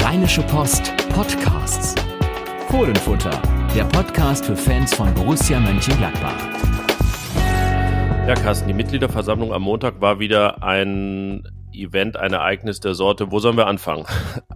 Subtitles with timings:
[0.00, 1.94] Rheinische Post Podcasts.
[2.68, 3.40] Fohlenfutter,
[3.74, 6.36] der Podcast für Fans von Borussia Mönchengladbach.
[8.26, 11.42] Ja, Carsten, die Mitgliederversammlung am Montag war wieder ein
[11.82, 13.30] Event, ein Ereignis der Sorte.
[13.30, 14.04] Wo sollen wir anfangen?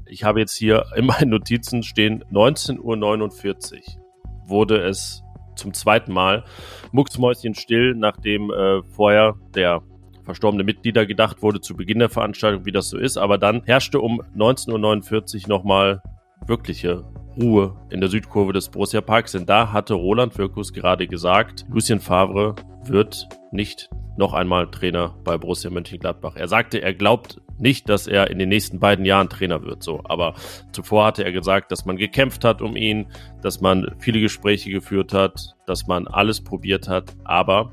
[0.07, 4.05] Ich habe jetzt hier in meinen Notizen stehen 19.49 Uhr
[4.47, 5.25] wurde es
[5.57, 6.45] zum zweiten Mal
[6.93, 9.83] mucksmäuschen still, nachdem äh, vorher der
[10.25, 13.17] verstorbene Mitglieder gedacht wurde zu Beginn der Veranstaltung, wie das so ist.
[13.17, 16.03] Aber dann herrschte um 19.49 Uhr nochmal
[16.47, 17.05] wirkliche
[17.41, 19.33] Ruhe in der Südkurve des Borussia Parks.
[19.33, 22.55] Denn da hatte Roland Wirkus gerade gesagt, Lucien Favre
[22.89, 26.37] wird nicht noch einmal Trainer bei Borussia Mönchengladbach.
[26.37, 30.01] Er sagte, er glaubt nicht, dass er in den nächsten beiden Jahren Trainer wird, so.
[30.05, 30.35] Aber
[30.73, 33.07] zuvor hatte er gesagt, dass man gekämpft hat um ihn,
[33.43, 37.73] dass man viele Gespräche geführt hat, dass man alles probiert hat, aber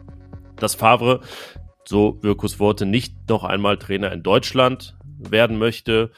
[0.56, 1.22] dass Favre,
[1.86, 6.12] so Wirkus Worte, nicht noch einmal Trainer in Deutschland werden möchte,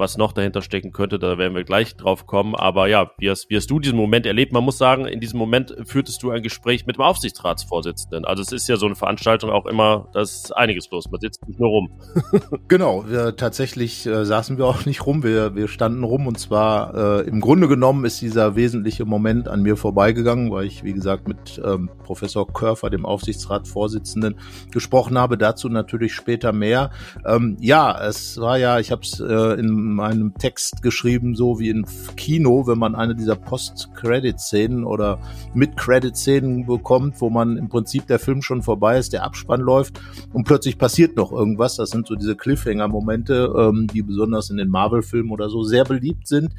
[0.00, 2.56] was noch dahinter stecken könnte, da werden wir gleich drauf kommen.
[2.56, 4.52] Aber ja, wie hast, wie hast du diesen Moment erlebt?
[4.52, 8.24] Man muss sagen, in diesem Moment führtest du ein Gespräch mit dem Aufsichtsratsvorsitzenden.
[8.24, 11.10] Also es ist ja so eine Veranstaltung auch immer, da ist einiges los.
[11.10, 11.90] Man sitzt nicht nur rum.
[12.68, 17.20] genau, wir, tatsächlich äh, saßen wir auch nicht rum, wir, wir standen rum und zwar
[17.20, 21.28] äh, im Grunde genommen ist dieser wesentliche Moment an mir vorbeigegangen, weil ich, wie gesagt,
[21.28, 24.36] mit ähm, Professor Körfer, dem Aufsichtsratsvorsitzenden,
[24.72, 25.36] gesprochen habe.
[25.36, 26.90] Dazu natürlich später mehr.
[27.26, 31.70] Ähm, ja, es war ja, ich habe es äh, in meinem Text geschrieben, so wie
[31.70, 31.86] in
[32.16, 35.18] Kino, wenn man eine dieser Post-Credit-Szenen oder
[35.54, 40.00] Mid-Credit-Szenen bekommt, wo man im Prinzip der Film schon vorbei ist, der Abspann läuft
[40.32, 41.76] und plötzlich passiert noch irgendwas.
[41.76, 46.26] Das sind so diese Cliffhanger-Momente, ähm, die besonders in den Marvel-Filmen oder so sehr beliebt
[46.26, 46.54] sind.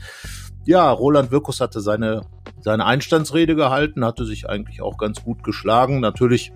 [0.65, 2.21] Ja, Roland Wirkus hatte seine,
[2.59, 6.00] seine Einstandsrede gehalten, hatte sich eigentlich auch ganz gut geschlagen.
[6.00, 6.51] Natürlich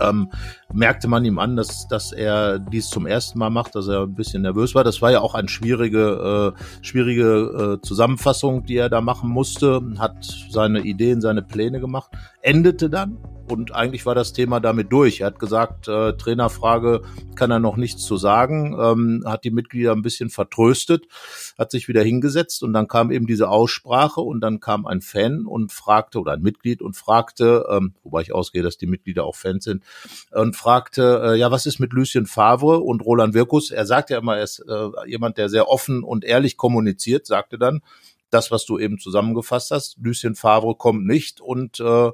[0.00, 0.30] ähm,
[0.72, 4.14] merkte man ihm an, dass, dass er dies zum ersten Mal macht, dass er ein
[4.14, 4.84] bisschen nervös war.
[4.84, 9.80] Das war ja auch eine schwierige, äh, schwierige äh, Zusammenfassung, die er da machen musste,
[9.98, 12.10] hat seine Ideen, seine Pläne gemacht,
[12.42, 13.18] endete dann
[13.50, 15.20] und eigentlich war das Thema damit durch.
[15.20, 17.02] Er hat gesagt, äh, Trainerfrage
[17.34, 21.06] kann er noch nichts zu sagen, ähm, hat die Mitglieder ein bisschen vertröstet,
[21.58, 25.46] hat sich wieder hingesetzt und dann kam eben diese Aussprache und dann kam ein Fan
[25.46, 29.36] und fragte oder ein Mitglied und fragte, ähm, wobei ich ausgehe, dass die Mitglieder auch
[29.36, 29.84] Fans sind,
[30.30, 33.70] und fragte, äh, ja, was ist mit Lucien Favre und Roland Wirkus?
[33.70, 37.58] Er sagt ja immer, er ist äh, jemand, der sehr offen und ehrlich kommuniziert, sagte
[37.58, 37.80] dann,
[38.30, 39.96] das, was du eben zusammengefasst hast.
[40.00, 42.10] Lucien Favre kommt nicht und äh,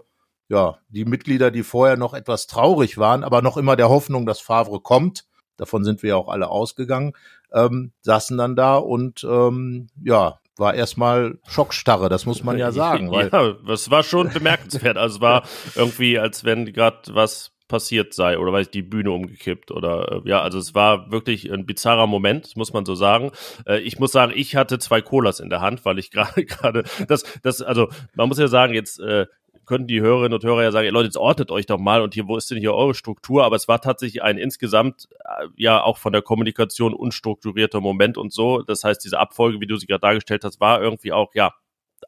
[0.48, 4.40] ja, die Mitglieder, die vorher noch etwas traurig waren, aber noch immer der Hoffnung, dass
[4.40, 5.24] Favre kommt,
[5.56, 7.12] davon sind wir ja auch alle ausgegangen,
[7.52, 13.10] ähm, saßen dann da und ähm, ja, war erstmal Schockstarre, das muss man ja sagen.
[13.10, 14.96] Weil ja, das war schon bemerkenswert.
[14.96, 15.42] Also es war
[15.74, 20.28] irgendwie, als wenn gerade was passiert sei oder weiß ich, die Bühne umgekippt oder äh,
[20.28, 23.32] ja, also es war wirklich ein bizarrer Moment, muss man so sagen.
[23.66, 26.84] Äh, ich muss sagen, ich hatte zwei Colas in der Hand, weil ich gerade gerade
[27.08, 29.26] das das also man muss ja sagen, jetzt äh,
[29.66, 32.28] könnten die Hörerinnen und Hörer ja sagen, Leute, jetzt ordnet euch doch mal und hier,
[32.28, 33.44] wo ist denn hier eure Struktur?
[33.44, 38.32] Aber es war tatsächlich ein insgesamt äh, ja auch von der Kommunikation unstrukturierter Moment und
[38.32, 38.62] so.
[38.62, 41.52] Das heißt, diese Abfolge, wie du sie gerade dargestellt hast, war irgendwie auch, ja,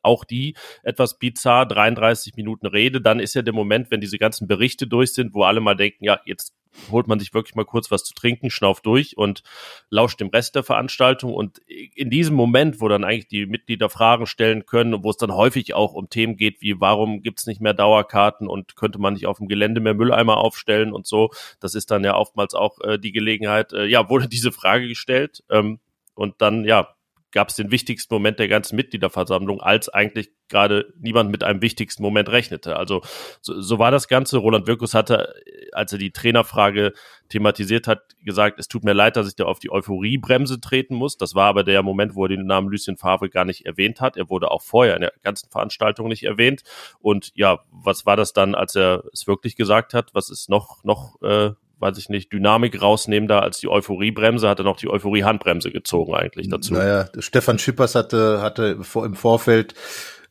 [0.02, 3.00] auch die etwas bizarr, 33 Minuten Rede.
[3.00, 6.04] Dann ist ja der Moment, wenn diese ganzen Berichte durch sind, wo alle mal denken,
[6.04, 6.54] ja, jetzt
[6.90, 9.42] holt man sich wirklich mal kurz was zu trinken, schnauft durch und
[9.90, 11.34] lauscht dem Rest der Veranstaltung.
[11.34, 15.16] Und in diesem Moment, wo dann eigentlich die Mitglieder Fragen stellen können und wo es
[15.16, 19.14] dann häufig auch um Themen geht, wie warum gibt's nicht mehr Dauerkarten und könnte man
[19.14, 21.30] nicht auf dem Gelände mehr Mülleimer aufstellen und so,
[21.60, 25.44] das ist dann ja oftmals auch äh, die Gelegenheit, äh, ja, wurde diese Frage gestellt.
[25.50, 25.80] Ähm,
[26.14, 26.88] und dann, ja,
[27.32, 32.02] gab es den wichtigsten Moment der ganzen Mitgliederversammlung, als eigentlich gerade niemand mit einem wichtigsten
[32.02, 32.76] Moment rechnete.
[32.76, 33.02] Also
[33.42, 34.38] so, so war das Ganze.
[34.38, 35.34] Roland Wirkus hatte,
[35.72, 36.94] als er die Trainerfrage
[37.28, 41.18] thematisiert hat, gesagt, es tut mir leid, dass ich da auf die Euphoriebremse treten muss.
[41.18, 44.16] Das war aber der Moment, wo er den Namen Lucien Favre gar nicht erwähnt hat.
[44.16, 46.62] Er wurde auch vorher in der ganzen Veranstaltung nicht erwähnt.
[47.00, 50.14] Und ja, was war das dann, als er es wirklich gesagt hat?
[50.14, 54.60] Was ist noch, noch äh, weiß ich nicht, Dynamik rausnehmen da als die Euphoriebremse, hat
[54.60, 56.74] er noch die Euphorie-Handbremse gezogen eigentlich dazu.
[56.74, 59.74] Naja, Stefan Schippers hatte, hatte im Vorfeld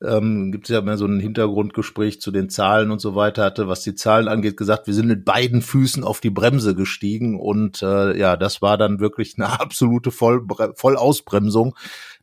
[0.03, 3.67] ähm, gibt es ja mehr so ein Hintergrundgespräch zu den Zahlen und so weiter, hatte,
[3.67, 7.81] was die Zahlen angeht, gesagt, wir sind mit beiden Füßen auf die Bremse gestiegen und
[7.81, 10.45] äh, ja, das war dann wirklich eine absolute Voll
[10.75, 11.75] Vollausbremsung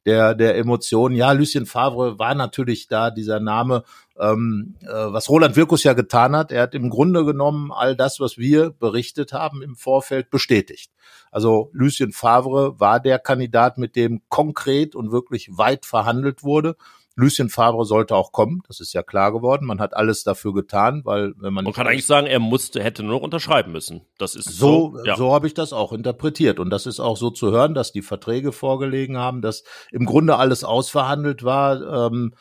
[0.06, 1.16] der, der Emotionen.
[1.16, 3.84] Ja, Lucien Favre war natürlich da, dieser Name,
[4.18, 6.52] ähm, äh, was Roland Wirkus ja getan hat.
[6.52, 10.92] Er hat im Grunde genommen all das, was wir berichtet haben im Vorfeld, bestätigt.
[11.30, 16.76] Also Lucien Favre war der Kandidat, mit dem konkret und wirklich weit verhandelt wurde.
[17.16, 19.66] Lucien Favre sollte auch kommen, das ist ja klar geworden.
[19.66, 21.64] Man hat alles dafür getan, weil wenn man.
[21.64, 24.02] Man kann eigentlich sagen, er musste, hätte nur noch unterschreiben müssen.
[24.18, 24.94] Das ist so.
[24.94, 25.16] So, ja.
[25.16, 26.58] so habe ich das auch interpretiert.
[26.58, 29.62] Und das ist auch so zu hören, dass die Verträge vorgelegen haben, dass
[29.92, 32.08] im Grunde alles ausverhandelt war.
[32.08, 32.34] Ähm,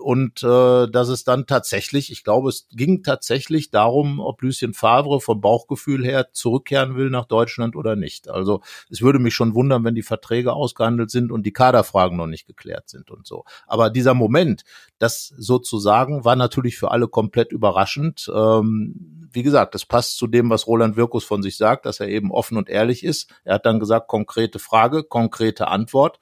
[0.00, 5.20] und äh, dass es dann tatsächlich, ich glaube, es ging tatsächlich darum, ob Lucien Favre
[5.20, 8.28] vom Bauchgefühl her zurückkehren will nach Deutschland oder nicht.
[8.28, 12.26] Also es würde mich schon wundern, wenn die Verträge ausgehandelt sind und die Kaderfragen noch
[12.26, 13.44] nicht geklärt sind und so.
[13.66, 14.64] Aber dieser Moment,
[14.98, 18.30] das sozusagen, war natürlich für alle komplett überraschend.
[18.34, 22.08] Ähm, wie gesagt, das passt zu dem, was Roland Wirkus von sich sagt, dass er
[22.08, 23.30] eben offen und ehrlich ist.
[23.44, 26.18] Er hat dann gesagt, konkrete Frage, konkrete Antwort.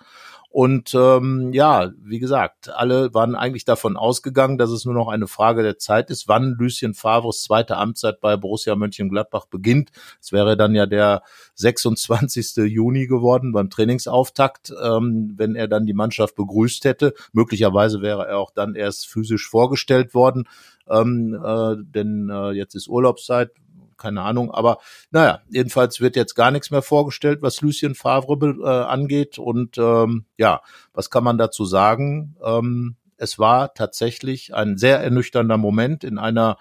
[0.50, 5.26] Und ähm, ja, wie gesagt, alle waren eigentlich davon ausgegangen, dass es nur noch eine
[5.26, 9.90] Frage der Zeit ist, wann Lucien Favres zweite Amtszeit bei Borussia Mönchengladbach beginnt.
[10.20, 11.22] Es wäre dann ja der
[11.54, 12.56] 26.
[12.66, 17.12] Juni geworden beim Trainingsauftakt, ähm, wenn er dann die Mannschaft begrüßt hätte.
[17.32, 20.48] Möglicherweise wäre er auch dann erst physisch vorgestellt worden.
[20.88, 23.50] Ähm, äh, denn äh, jetzt ist Urlaubszeit,
[23.98, 24.50] keine Ahnung.
[24.50, 24.78] Aber
[25.10, 29.38] naja, jedenfalls wird jetzt gar nichts mehr vorgestellt, was Lucien Favre äh, angeht.
[29.38, 30.62] Und ähm, ja,
[30.92, 32.36] was kann man dazu sagen?
[32.42, 36.56] Ähm, es war tatsächlich ein sehr ernüchternder Moment in einer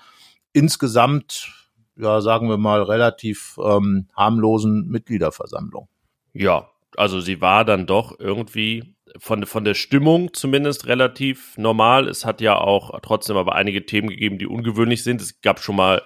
[0.54, 1.54] insgesamt,
[1.96, 5.88] ja, sagen wir mal, relativ ähm, harmlosen Mitgliederversammlung.
[6.34, 12.08] Ja, also sie war dann doch irgendwie von, von der Stimmung zumindest relativ normal.
[12.08, 15.22] Es hat ja auch trotzdem aber einige Themen gegeben, die ungewöhnlich sind.
[15.22, 16.02] Es gab schon mal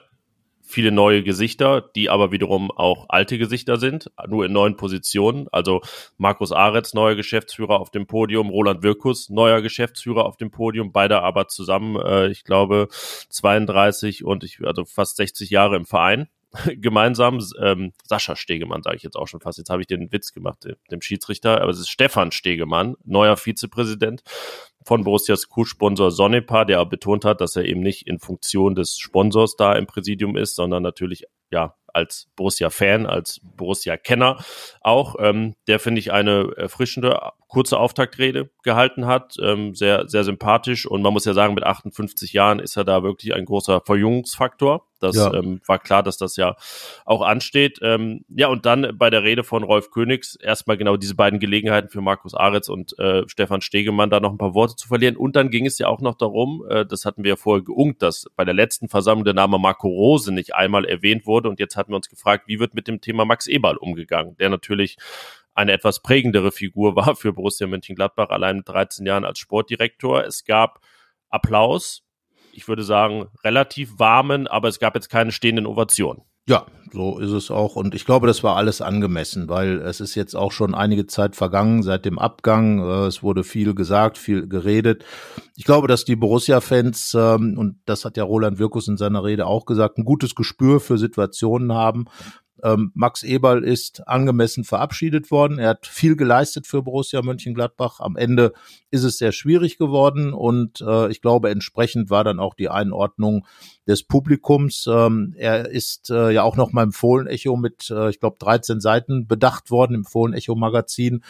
[0.71, 5.47] viele neue Gesichter, die aber wiederum auch alte Gesichter sind, nur in neuen Positionen.
[5.51, 5.81] Also
[6.17, 11.21] Markus Aretz, neuer Geschäftsführer auf dem Podium, Roland Wirkus, neuer Geschäftsführer auf dem Podium, beide
[11.21, 12.87] aber zusammen, äh, ich glaube,
[13.29, 16.27] 32 und ich, also fast 60 Jahre im Verein.
[16.67, 19.57] Gemeinsam ähm, Sascha Stegemann, sage ich jetzt auch schon fast.
[19.57, 23.37] Jetzt habe ich den Witz gemacht, dem, dem Schiedsrichter, aber es ist Stefan Stegemann, neuer
[23.37, 24.23] Vizepräsident
[24.83, 29.55] von Borussias Co-Sponsor Sonnepa, der betont hat, dass er eben nicht in Funktion des Sponsors
[29.55, 34.43] da im Präsidium ist, sondern natürlich ja als Borussia-Fan, als Borussia-Kenner
[34.81, 40.85] auch, ähm, der finde ich eine erfrischende kurze Auftaktrede gehalten hat, ähm, sehr sehr sympathisch
[40.85, 44.87] und man muss ja sagen, mit 58 Jahren ist er da wirklich ein großer Verjüngungsfaktor.
[45.01, 45.33] Das ja.
[45.33, 46.55] ähm, war klar, dass das ja
[47.05, 47.79] auch ansteht.
[47.81, 51.89] Ähm, ja, und dann bei der Rede von Rolf Königs erstmal genau diese beiden Gelegenheiten
[51.89, 55.17] für Markus Aretz und äh, Stefan Stegemann da noch ein paar Worte zu verlieren.
[55.17, 58.01] Und dann ging es ja auch noch darum, äh, das hatten wir ja vorher geungt,
[58.03, 61.49] dass bei der letzten Versammlung der Name Marco Rose nicht einmal erwähnt wurde.
[61.49, 64.49] Und jetzt hatten wir uns gefragt, wie wird mit dem Thema Max Eberl umgegangen, der
[64.49, 64.97] natürlich
[65.53, 70.23] eine etwas prägendere Figur war für Borussia Mönchengladbach, allein mit 13 Jahren als Sportdirektor.
[70.23, 70.79] Es gab
[71.29, 72.03] Applaus,
[72.53, 76.23] ich würde sagen, relativ warmen, aber es gab jetzt keine stehenden Ovationen.
[76.47, 77.75] Ja, so ist es auch.
[77.75, 81.35] Und ich glaube, das war alles angemessen, weil es ist jetzt auch schon einige Zeit
[81.35, 82.79] vergangen seit dem Abgang.
[82.79, 85.05] Äh, es wurde viel gesagt, viel geredet.
[85.55, 89.45] Ich glaube, dass die Borussia-Fans, ähm, und das hat ja Roland Wirkus in seiner Rede
[89.45, 92.05] auch gesagt, ein gutes Gespür für Situationen haben,
[92.63, 95.59] ähm, Max Eberl ist angemessen verabschiedet worden.
[95.59, 97.99] Er hat viel geleistet für Borussia Mönchengladbach.
[97.99, 98.53] Am Ende
[98.89, 103.47] ist es sehr schwierig geworden und äh, ich glaube, entsprechend war dann auch die Einordnung
[103.87, 104.87] des Publikums.
[104.87, 108.79] Ähm, er ist äh, ja auch noch mal im Fohlen-Echo mit, äh, ich glaube, 13
[108.79, 111.23] Seiten bedacht worden im Fohlen-Echo-Magazin.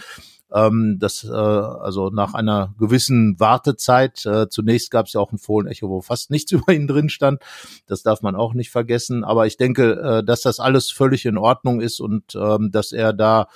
[0.53, 4.25] Ähm, das äh, also nach einer gewissen Wartezeit.
[4.25, 7.41] Äh, zunächst gab es ja auch ein Fohlen-Echo, wo fast nichts über ihn drin stand.
[7.87, 9.23] Das darf man auch nicht vergessen.
[9.23, 13.13] Aber ich denke, äh, dass das alles völlig in Ordnung ist und ähm, dass er
[13.13, 13.47] da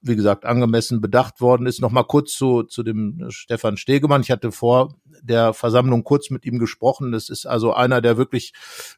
[0.00, 1.80] wie gesagt, angemessen bedacht worden ist.
[1.80, 4.22] Nochmal kurz zu, zu dem Stefan Stegemann.
[4.22, 7.12] Ich hatte vor der Versammlung kurz mit ihm gesprochen.
[7.12, 8.52] Das ist also einer, der wirklich,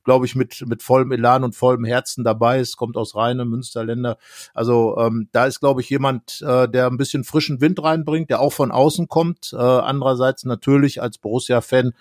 [0.04, 4.18] glaube ich, mit, mit vollem Elan und vollem Herzen dabei ist, kommt aus Rheine, Münsterländer.
[4.54, 8.40] Also ähm, da ist, glaube ich, jemand, äh, der ein bisschen frischen Wind reinbringt, der
[8.40, 9.52] auch von außen kommt.
[9.52, 11.92] Äh, andererseits natürlich als Borussia-Fan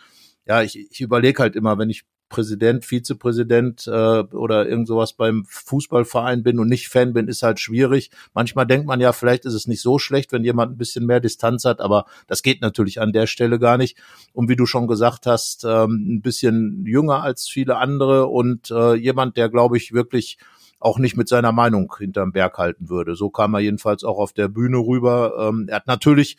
[0.45, 5.45] ja, ich, ich überlege halt immer, wenn ich Präsident, Vizepräsident äh, oder irgend sowas beim
[5.45, 8.09] Fußballverein bin und nicht Fan bin, ist halt schwierig.
[8.33, 11.19] Manchmal denkt man ja, vielleicht ist es nicht so schlecht, wenn jemand ein bisschen mehr
[11.19, 13.99] Distanz hat, aber das geht natürlich an der Stelle gar nicht.
[14.33, 18.95] Und wie du schon gesagt hast, ähm, ein bisschen jünger als viele andere und äh,
[18.95, 20.39] jemand, der, glaube ich, wirklich
[20.79, 23.13] auch nicht mit seiner Meinung hinterm Berg halten würde.
[23.15, 25.35] So kam er jedenfalls auch auf der Bühne rüber.
[25.39, 26.37] Ähm, er hat natürlich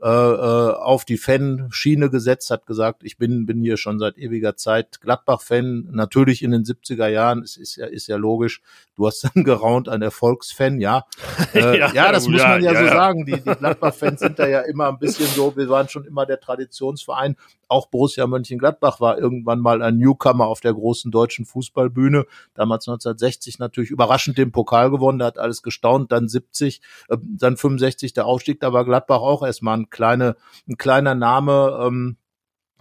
[0.00, 4.54] äh, äh, auf die Fan-Schiene gesetzt, hat gesagt, ich bin, bin hier schon seit ewiger
[4.54, 8.62] Zeit Gladbach-Fan, natürlich in den 70er Jahren, es ist ja, ist ja logisch.
[8.94, 11.04] Du hast dann geraunt, ein Erfolgsfan, ja.
[11.54, 13.24] Äh, ja, ja, das ja, muss man ja, ja so sagen.
[13.24, 16.38] Die, die Gladbach-Fans sind da ja immer ein bisschen so, wir waren schon immer der
[16.38, 17.36] Traditionsverein.
[17.68, 22.26] Auch Borussia Mönchengladbach war irgendwann mal ein Newcomer auf der großen deutschen Fußballbühne.
[22.54, 26.10] Damals 1960 natürlich überraschend den Pokal gewonnen, da hat alles gestaunt.
[26.10, 30.36] Dann 70, äh, dann 65 der Aufstieg, da war Gladbach auch erstmal ein, kleine,
[30.68, 31.78] ein kleiner Name.
[31.82, 32.16] Ähm,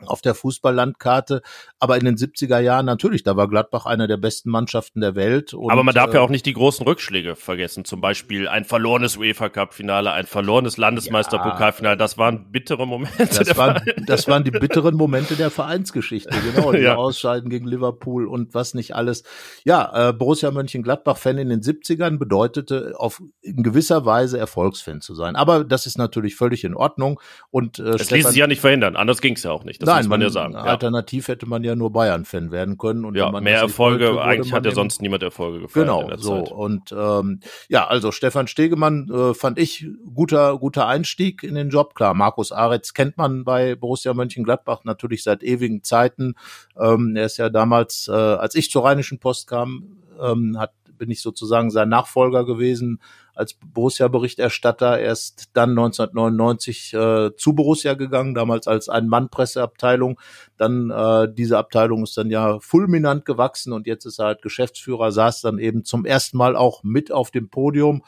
[0.05, 1.41] auf der Fußballlandkarte.
[1.79, 5.53] Aber in den 70er Jahren natürlich, da war Gladbach einer der besten Mannschaften der Welt.
[5.53, 7.85] Und, Aber man darf äh, ja auch nicht die großen Rückschläge vergessen.
[7.85, 11.97] Zum Beispiel ein verlorenes UEFA Cup Finale, ein verlorenes Landesmeisterpokalfinale.
[11.97, 13.27] Das waren bittere Momente.
[13.27, 16.35] Das waren, das waren die bitteren Momente der Vereinsgeschichte.
[16.53, 16.95] Genau, die ja.
[16.95, 19.23] Ausscheiden gegen Liverpool und was nicht alles.
[19.63, 25.35] Ja, äh, Borussia Mönchengladbach-Fan in den 70ern bedeutete auf in gewisser Weise Erfolgsfan zu sein.
[25.35, 27.19] Aber das ist natürlich völlig in Ordnung.
[27.49, 28.95] Und äh, das ließ sich ja nicht verhindern.
[28.95, 29.81] Anders ging es ja auch nicht.
[29.81, 30.55] Das Nein, muss man, man ja sagen.
[30.55, 31.33] Alternativ ja.
[31.33, 33.05] hätte man ja nur Bayern-Fan werden können.
[33.05, 36.43] Und ja, mehr Erfolge, wollte, eigentlich hat ja sonst niemand Erfolge gefeiert Genau, so.
[36.43, 36.51] Zeit.
[36.51, 37.39] Und ähm,
[37.69, 41.95] ja, also Stefan Stegemann äh, fand ich guter, guter Einstieg in den Job.
[41.95, 46.35] Klar, Markus Aretz kennt man bei Borussia Mönchengladbach natürlich seit ewigen Zeiten.
[46.79, 51.11] Ähm, er ist ja damals, äh, als ich zur Rheinischen Post kam, ähm, hat bin
[51.11, 52.99] ich sozusagen sein Nachfolger gewesen
[53.37, 54.99] als Borussia-Berichterstatter.
[54.99, 60.19] Er ist dann 1999 äh, zu Borussia gegangen, damals als Ein-Mann-Presseabteilung.
[60.57, 65.11] Dann äh, diese Abteilung ist dann ja fulminant gewachsen und jetzt ist er halt Geschäftsführer,
[65.11, 68.03] saß dann eben zum ersten Mal auch mit auf dem Podium.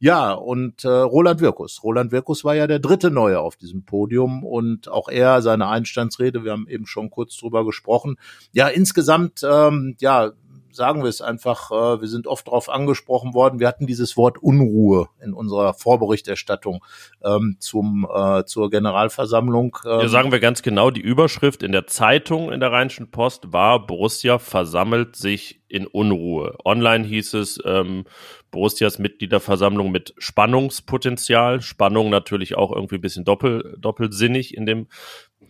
[0.00, 1.82] Ja, und äh, Roland Wirkus.
[1.84, 6.44] Roland Wirkus war ja der dritte Neue auf diesem Podium und auch er, seine Einstandsrede,
[6.44, 8.16] wir haben eben schon kurz drüber gesprochen.
[8.52, 10.32] Ja, insgesamt, ähm, ja,
[10.74, 13.60] sagen wir es einfach, äh, wir sind oft darauf angesprochen worden.
[13.60, 16.84] Wir hatten dieses Wort Unruhe in unserer Vorberichterstattung
[17.22, 19.78] ähm, zum, äh, zur Generalversammlung.
[19.84, 20.00] Ähm.
[20.00, 23.86] Ja, sagen wir ganz genau, die Überschrift in der Zeitung in der Rheinischen Post war,
[23.86, 26.56] Borussia versammelt sich in Unruhe.
[26.64, 28.04] Online hieß es, ähm,
[28.52, 31.60] Borussias Mitgliederversammlung mit Spannungspotenzial.
[31.60, 34.86] Spannung natürlich auch irgendwie ein bisschen doppel, doppelsinnig in dem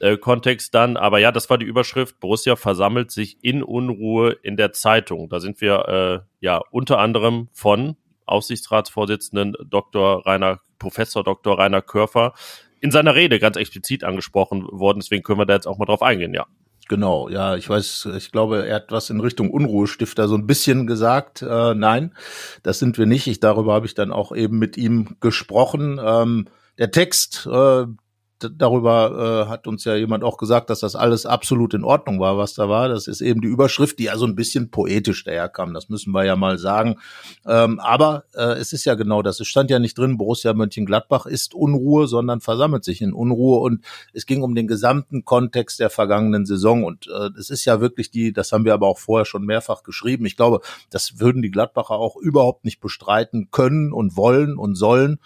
[0.04, 0.96] äh, Kontext dann.
[0.96, 2.20] Aber ja, das war die Überschrift.
[2.20, 5.28] Borussia versammelt sich in Unruhe in der Zeitung.
[5.30, 7.96] Da sind wir äh, ja unter anderem von
[8.26, 10.26] Aufsichtsratsvorsitzenden Dr.
[10.26, 11.58] Rainer, Professor Dr.
[11.58, 12.34] Rainer Körfer
[12.80, 15.00] in seiner Rede ganz explizit angesprochen worden.
[15.00, 16.46] Deswegen können wir da jetzt auch mal drauf eingehen, ja.
[16.86, 20.86] Genau, ja, ich weiß, ich glaube, er hat was in Richtung Unruhestifter so ein bisschen
[20.86, 21.40] gesagt.
[21.40, 22.12] Äh, nein,
[22.62, 23.26] das sind wir nicht.
[23.26, 25.98] Ich, darüber habe ich dann auch eben mit ihm gesprochen.
[26.04, 26.46] Ähm,
[26.76, 27.86] der Text, äh,
[28.38, 32.36] darüber äh, hat uns ja jemand auch gesagt, dass das alles absolut in Ordnung war,
[32.36, 32.88] was da war.
[32.88, 35.74] Das ist eben die Überschrift, die ja so ein bisschen poetisch daherkam.
[35.74, 36.96] Das müssen wir ja mal sagen.
[37.46, 39.40] Ähm, aber äh, es ist ja genau das.
[39.40, 43.60] Es stand ja nicht drin, Borussia Mönchengladbach ist Unruhe, sondern versammelt sich in Unruhe.
[43.60, 46.84] Und es ging um den gesamten Kontext der vergangenen Saison.
[46.84, 49.82] Und äh, es ist ja wirklich die, das haben wir aber auch vorher schon mehrfach
[49.82, 50.26] geschrieben.
[50.26, 50.60] Ich glaube,
[50.90, 55.18] das würden die Gladbacher auch überhaupt nicht bestreiten können und wollen und sollen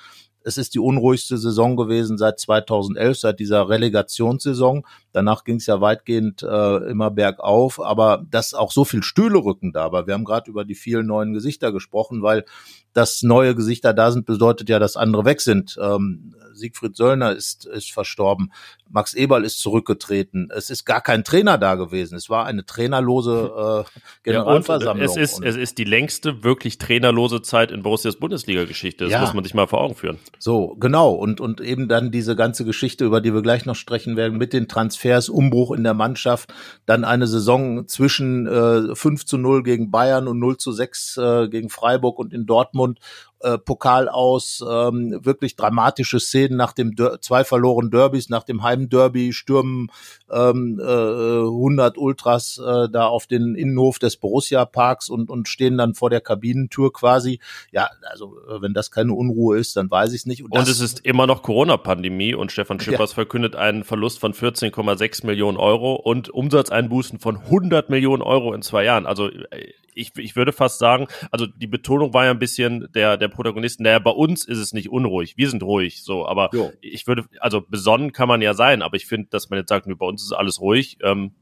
[0.48, 4.86] es ist die unruhigste Saison gewesen seit 2011, seit dieser Relegationssaison.
[5.12, 9.72] Danach ging es ja weitgehend äh, immer bergauf, aber dass auch so viel Stühle rücken
[9.74, 10.06] da war.
[10.06, 12.46] Wir haben gerade über die vielen neuen Gesichter gesprochen, weil
[12.94, 15.78] dass neue Gesichter da sind, bedeutet ja, dass andere weg sind.
[15.80, 18.52] Ähm, Siegfried Söllner ist, ist verstorben.
[18.90, 20.50] Max Eberl ist zurückgetreten.
[20.54, 22.16] Es ist gar kein Trainer da gewesen.
[22.16, 24.98] Es war eine trainerlose äh, Generalversammlung.
[24.98, 29.04] Ja, es, ist, es ist die längste wirklich trainerlose Zeit in Borussias Bundesliga-Geschichte.
[29.04, 29.20] Das ja.
[29.20, 30.18] muss man sich mal vor Augen führen.
[30.38, 31.12] So, genau.
[31.12, 34.52] Und, und eben dann diese ganze Geschichte, über die wir gleich noch sprechen werden, mit
[34.52, 36.52] den Transfers, Umbruch in der Mannschaft,
[36.86, 41.48] dann eine Saison zwischen äh, 5 zu 0 gegen Bayern und 0 zu 6 äh,
[41.48, 43.00] gegen Freiburg und in Dortmund Dortmund
[43.40, 48.62] äh, Pokal aus, ähm, wirklich dramatische Szenen nach dem Der zwei verlorenen Derbys, nach dem
[48.62, 49.88] Heimderby stürmen
[50.30, 55.78] ähm, äh, 100 Ultras äh, da auf den Innenhof des Borussia Parks und und stehen
[55.78, 57.40] dann vor der Kabinentür quasi.
[57.70, 60.42] Ja, also äh, wenn das keine Unruhe ist, dann weiß ich es nicht.
[60.42, 63.14] Und, und es ist immer noch Corona-Pandemie und Stefan Schippers ja.
[63.14, 68.84] verkündet einen Verlust von 14,6 Millionen Euro und Umsatzeinbußen von 100 Millionen Euro in zwei
[68.84, 69.06] Jahren.
[69.06, 73.16] Also äh, ich, ich würde fast sagen, also die Betonung war ja ein bisschen der,
[73.16, 76.72] der Protagonisten, naja, bei uns ist es nicht unruhig, wir sind ruhig, so, aber jo.
[76.80, 79.86] ich würde, also besonnen kann man ja sein, aber ich finde, dass man jetzt sagt,
[79.98, 81.32] bei uns ist alles ruhig, ähm,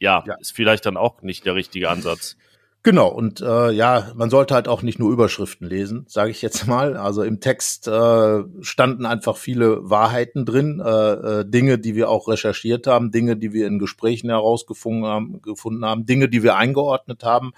[0.00, 2.36] ja, ja, ist vielleicht dann auch nicht der richtige Ansatz.
[2.84, 6.66] Genau, und äh, ja, man sollte halt auch nicht nur Überschriften lesen, sage ich jetzt
[6.68, 6.98] mal.
[6.98, 12.28] Also im Text äh, standen einfach viele Wahrheiten drin, äh, äh, Dinge, die wir auch
[12.28, 17.24] recherchiert haben, Dinge, die wir in Gesprächen herausgefunden haben, gefunden haben, Dinge, die wir eingeordnet
[17.24, 17.52] haben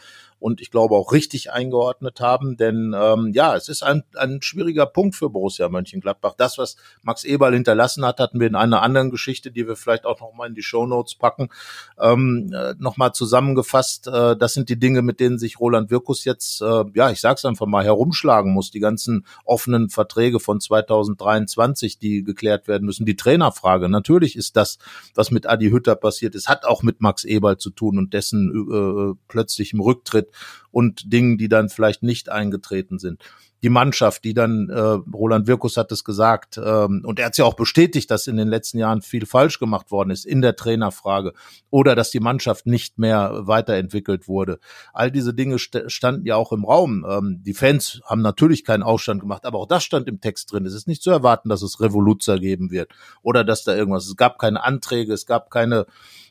[0.46, 2.56] und ich glaube auch richtig eingeordnet haben.
[2.56, 6.34] Denn ähm, ja, es ist ein, ein schwieriger Punkt für Borussia Mönchengladbach.
[6.38, 10.06] Das, was Max Eberl hinterlassen hat, hatten wir in einer anderen Geschichte, die wir vielleicht
[10.06, 11.48] auch noch mal in die Show Notes packen,
[12.00, 14.06] ähm, äh, noch mal zusammengefasst.
[14.06, 17.44] Äh, das sind die Dinge, mit denen sich Roland Wirkus jetzt, äh, ja, ich sag's
[17.44, 18.70] einfach mal, herumschlagen muss.
[18.70, 23.04] Die ganzen offenen Verträge von 2023, die geklärt werden müssen.
[23.04, 23.88] Die Trainerfrage.
[23.88, 24.78] Natürlich ist das,
[25.16, 28.52] was mit Adi Hütter passiert ist, hat auch mit Max Eberl zu tun und dessen
[28.52, 30.35] äh, plötzlichem Rücktritt
[30.70, 33.22] und Dingen, die dann vielleicht nicht eingetreten sind.
[33.62, 37.38] Die Mannschaft, die dann, äh, Roland Wirkus hat es gesagt, ähm, und er hat es
[37.38, 40.56] ja auch bestätigt, dass in den letzten Jahren viel falsch gemacht worden ist in der
[40.56, 41.32] Trainerfrage
[41.70, 44.58] oder dass die Mannschaft nicht mehr weiterentwickelt wurde.
[44.92, 47.06] All diese Dinge st standen ja auch im Raum.
[47.08, 50.66] Ähm, die Fans haben natürlich keinen Aufstand gemacht, aber auch das stand im Text drin.
[50.66, 54.06] Es ist nicht zu erwarten, dass es Revoluzer geben wird oder dass da irgendwas.
[54.06, 55.86] Es gab keine Anträge, es gab keine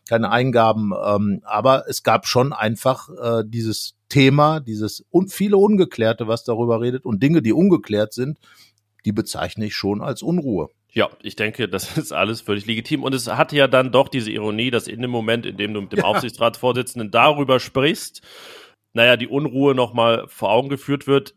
[0.07, 6.27] keine Eingaben, ähm, aber es gab schon einfach äh, dieses Thema, dieses und viele Ungeklärte,
[6.27, 8.39] was darüber redet und Dinge, die ungeklärt sind,
[9.05, 10.69] die bezeichne ich schon als Unruhe.
[10.91, 13.03] Ja, ich denke, das ist alles völlig legitim.
[13.03, 15.81] Und es hatte ja dann doch diese Ironie, dass in dem Moment, in dem du
[15.81, 16.05] mit dem ja.
[16.05, 18.21] Aufsichtsratsvorsitzenden darüber sprichst,
[18.93, 21.35] naja, die Unruhe nochmal vor Augen geführt wird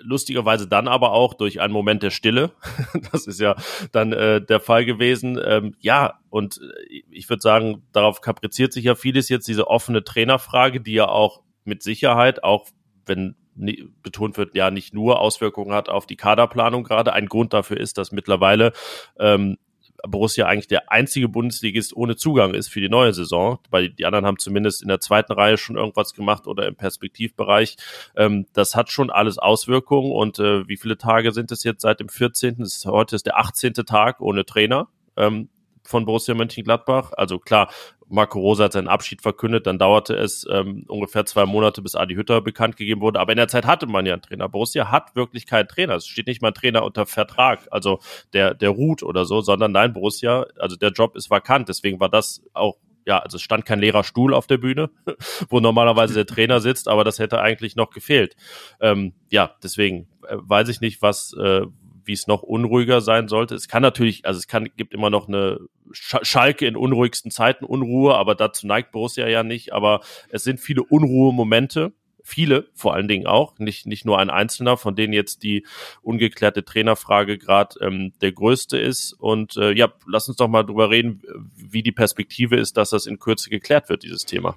[0.00, 2.52] lustigerweise dann aber auch durch einen Moment der Stille.
[3.12, 3.56] das ist ja
[3.92, 5.40] dann äh, der Fall gewesen.
[5.44, 10.04] Ähm, ja, und äh, ich würde sagen, darauf kapriziert sich ja vieles jetzt, diese offene
[10.04, 12.66] Trainerfrage, die ja auch mit Sicherheit, auch
[13.06, 17.12] wenn betont wird, ja nicht nur Auswirkungen hat auf die Kaderplanung gerade.
[17.12, 18.72] Ein Grund dafür ist, dass mittlerweile
[19.18, 19.58] ähm,
[20.06, 24.26] Borussia eigentlich der einzige Bundesligist ohne Zugang ist für die neue Saison, weil die anderen
[24.26, 27.76] haben zumindest in der zweiten Reihe schon irgendwas gemacht oder im Perspektivbereich.
[28.16, 32.00] Ähm, das hat schon alles Auswirkungen und äh, wie viele Tage sind es jetzt seit
[32.00, 32.56] dem 14.?
[32.58, 33.74] Das ist, heute ist der 18.
[33.74, 34.88] Tag ohne Trainer.
[35.16, 35.48] Ähm,
[35.84, 37.12] von Borussia Mönchengladbach.
[37.16, 37.70] Also klar,
[38.08, 42.14] Marco Rosa hat seinen Abschied verkündet, dann dauerte es ähm, ungefähr zwei Monate, bis Adi
[42.14, 43.18] Hütter bekannt gegeben wurde.
[43.18, 44.48] Aber in der Zeit hatte man ja einen Trainer.
[44.48, 45.94] Borussia hat wirklich keinen Trainer.
[45.94, 48.00] Es steht nicht mal ein Trainer unter Vertrag, also
[48.34, 51.68] der, der ruht oder so, sondern nein, Borussia, also der Job ist vakant.
[51.68, 54.90] Deswegen war das auch ja, also es stand kein leerer Stuhl auf der Bühne,
[55.48, 58.36] wo normalerweise der Trainer sitzt, aber das hätte eigentlich noch gefehlt.
[58.80, 61.62] Ähm, ja, deswegen äh, weiß ich nicht, was, äh,
[62.04, 63.54] wie es noch unruhiger sein sollte.
[63.54, 65.60] Es kann natürlich, also es kann, gibt immer noch eine
[65.92, 69.72] Schalke in unruhigsten Zeiten Unruhe, aber dazu neigt Borussia ja nicht.
[69.72, 74.76] Aber es sind viele Unruhe-Momente viele vor allen Dingen auch, nicht, nicht nur ein Einzelner,
[74.76, 75.66] von denen jetzt die
[76.02, 79.12] ungeklärte Trainerfrage gerade ähm, der größte ist.
[79.12, 81.22] Und äh, ja, lass uns doch mal drüber reden,
[81.56, 84.56] wie die Perspektive ist, dass das in Kürze geklärt wird, dieses Thema.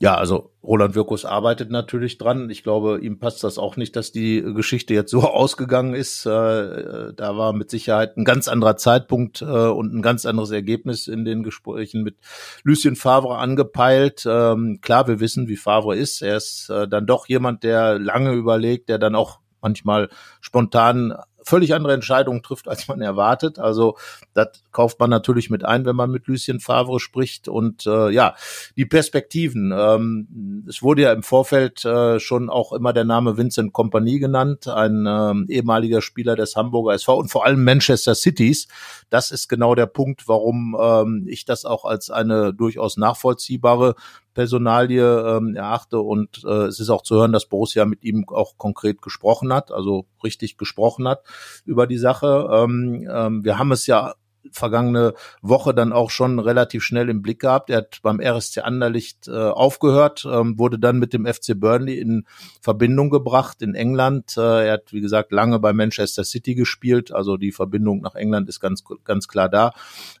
[0.00, 2.50] Ja, also Roland Wirkus arbeitet natürlich dran.
[2.50, 6.24] Ich glaube, ihm passt das auch nicht, dass die Geschichte jetzt so ausgegangen ist.
[6.24, 11.08] Äh, da war mit Sicherheit ein ganz anderer Zeitpunkt äh, und ein ganz anderes Ergebnis
[11.08, 12.16] in den Gesprächen mit
[12.62, 14.24] Lucien Favre angepeilt.
[14.24, 16.22] Ähm, klar, wir wissen, wie Favre ist.
[16.22, 21.16] Er ist äh, dann doch jemand, der lange überlegt, der dann auch manchmal spontan
[21.48, 23.58] völlig andere Entscheidungen trifft, als man erwartet.
[23.58, 23.96] Also
[24.34, 27.48] das kauft man natürlich mit ein, wenn man mit Lucien Favre spricht.
[27.48, 28.34] Und äh, ja,
[28.76, 29.72] die Perspektiven.
[29.76, 34.68] Ähm, es wurde ja im Vorfeld äh, schon auch immer der Name Vincent Kompanie genannt,
[34.68, 38.68] ein ähm, ehemaliger Spieler des Hamburger SV und vor allem Manchester Cities.
[39.10, 43.94] Das ist genau der Punkt, warum ähm, ich das auch als eine durchaus nachvollziehbare
[44.34, 48.56] Personalie ähm, erachte und äh, es ist auch zu hören, dass Borussia mit ihm auch
[48.56, 51.24] konkret gesprochen hat, also richtig gesprochen hat
[51.64, 52.48] über die Sache.
[52.52, 54.14] Ähm, ähm, wir haben es ja
[54.52, 57.70] vergangene Woche dann auch schon relativ schnell im Blick gehabt.
[57.70, 62.24] Er hat beim RSC Anderlicht äh, aufgehört, ähm, wurde dann mit dem FC Burnley in
[62.60, 64.36] Verbindung gebracht in England.
[64.36, 68.48] Äh, er hat, wie gesagt, lange bei Manchester City gespielt, also die Verbindung nach England
[68.48, 69.72] ist ganz, ganz klar da.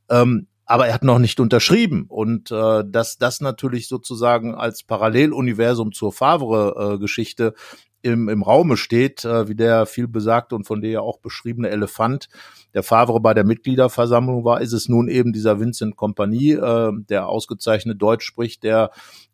[0.08, 2.04] Ähm, aber er hat noch nicht unterschrieben.
[2.08, 7.54] Und äh, dass das natürlich sozusagen als Paralleluniversum zur Favre-Geschichte
[8.02, 11.68] im, im Raume steht, äh, wie der viel besagte und von der ja auch beschriebene
[11.68, 12.28] Elefant,
[12.74, 17.28] der Favre bei der Mitgliederversammlung war, ist es nun eben dieser Vincent Kompanie, äh, der
[17.28, 18.90] ausgezeichnet Deutsch spricht, der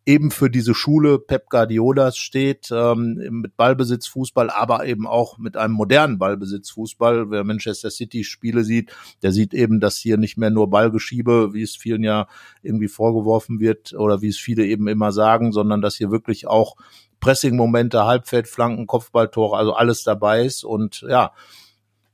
[0.07, 5.74] eben für diese Schule Pep Guardiolas steht, ähm, mit Ballbesitzfußball, aber eben auch mit einem
[5.74, 7.31] modernen Ballbesitzfußball.
[7.31, 11.62] Wer Manchester City Spiele sieht, der sieht eben, dass hier nicht mehr nur Ballgeschiebe, wie
[11.62, 12.27] es vielen ja
[12.62, 16.77] irgendwie vorgeworfen wird oder wie es viele eben immer sagen, sondern dass hier wirklich auch
[17.20, 21.33] Pressing-Momente, Halbfeldflanken, Kopfballtore, also alles dabei ist und ja,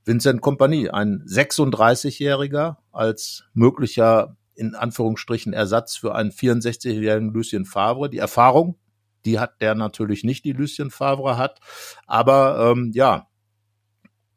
[0.04, 8.10] Vincent Kompanie, ein 36-Jähriger als möglicher in Anführungsstrichen Ersatz für einen 64-jährigen Lucien Favre.
[8.10, 8.76] Die Erfahrung,
[9.24, 11.60] die hat der natürlich nicht, die Lucien Favre hat.
[12.06, 13.28] Aber ähm, ja,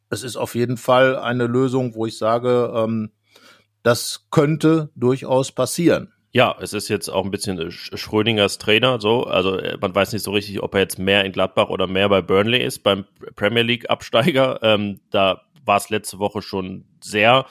[0.10, 3.12] es ist auf jeden Fall eine Lösung, wo ich sage, ähm,
[3.82, 6.13] das könnte durchaus passieren.
[6.36, 9.26] Ja, es ist jetzt auch ein bisschen Schrödingers Trainer, so.
[9.26, 12.10] Also äh, man weiß nicht so richtig, ob er jetzt mehr in Gladbach oder mehr
[12.10, 14.60] bei Burnley ist, beim Premier League Absteiger.
[14.64, 17.46] Ähm, da war es letzte Woche schon sehr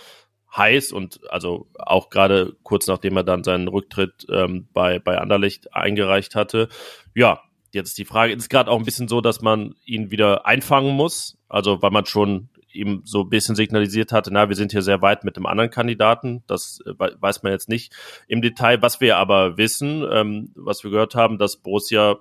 [0.57, 5.75] heiß und also auch gerade kurz nachdem er dann seinen Rücktritt ähm, bei, bei Anderlecht
[5.75, 6.69] eingereicht hatte.
[7.15, 7.43] Ja,
[7.73, 11.39] jetzt die Frage ist gerade auch ein bisschen so, dass man ihn wieder einfangen muss.
[11.49, 15.03] Also weil man schon ihm so ein bisschen signalisiert hatte, na, wir sind hier sehr
[15.03, 16.43] weit mit dem anderen Kandidaten.
[16.47, 17.95] Das äh, weiß man jetzt nicht
[18.29, 18.83] im Detail.
[18.83, 22.19] Was wir aber wissen, ähm, was wir gehört haben, dass Borussia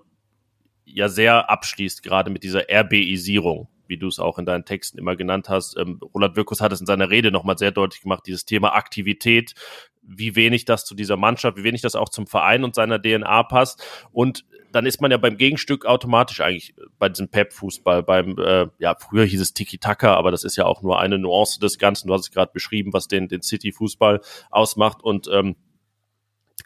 [0.86, 5.18] ja sehr abschließt, gerade mit dieser RBisierung wie du es auch in deinen Texten immer
[5.18, 5.78] genannt hast.
[5.78, 9.54] Ähm, Roland Wirkus hat es in seiner Rede nochmal sehr deutlich gemacht, dieses Thema Aktivität,
[10.02, 13.44] wie wenig das zu dieser Mannschaft, wie wenig das auch zum Verein und seiner DNA
[13.44, 13.84] passt.
[14.12, 18.96] Und dann ist man ja beim Gegenstück automatisch eigentlich bei diesem Pep-Fußball, beim, äh, ja,
[18.98, 22.08] früher hieß es Tiki-Taka, aber das ist ja auch nur eine Nuance des Ganzen.
[22.08, 25.56] Du hast es gerade beschrieben, was den, den City-Fußball ausmacht und ähm,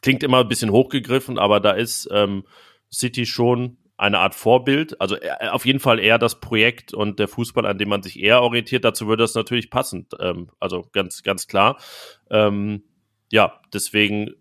[0.01, 2.45] klingt immer ein bisschen hochgegriffen, aber da ist ähm,
[2.91, 7.27] City schon eine Art Vorbild, also äh, auf jeden Fall eher das Projekt und der
[7.27, 8.83] Fußball, an dem man sich eher orientiert.
[8.83, 11.79] Dazu würde das natürlich passen, ähm, also ganz, ganz klar.
[12.29, 12.83] Ähm,
[13.35, 14.33] ja, deswegen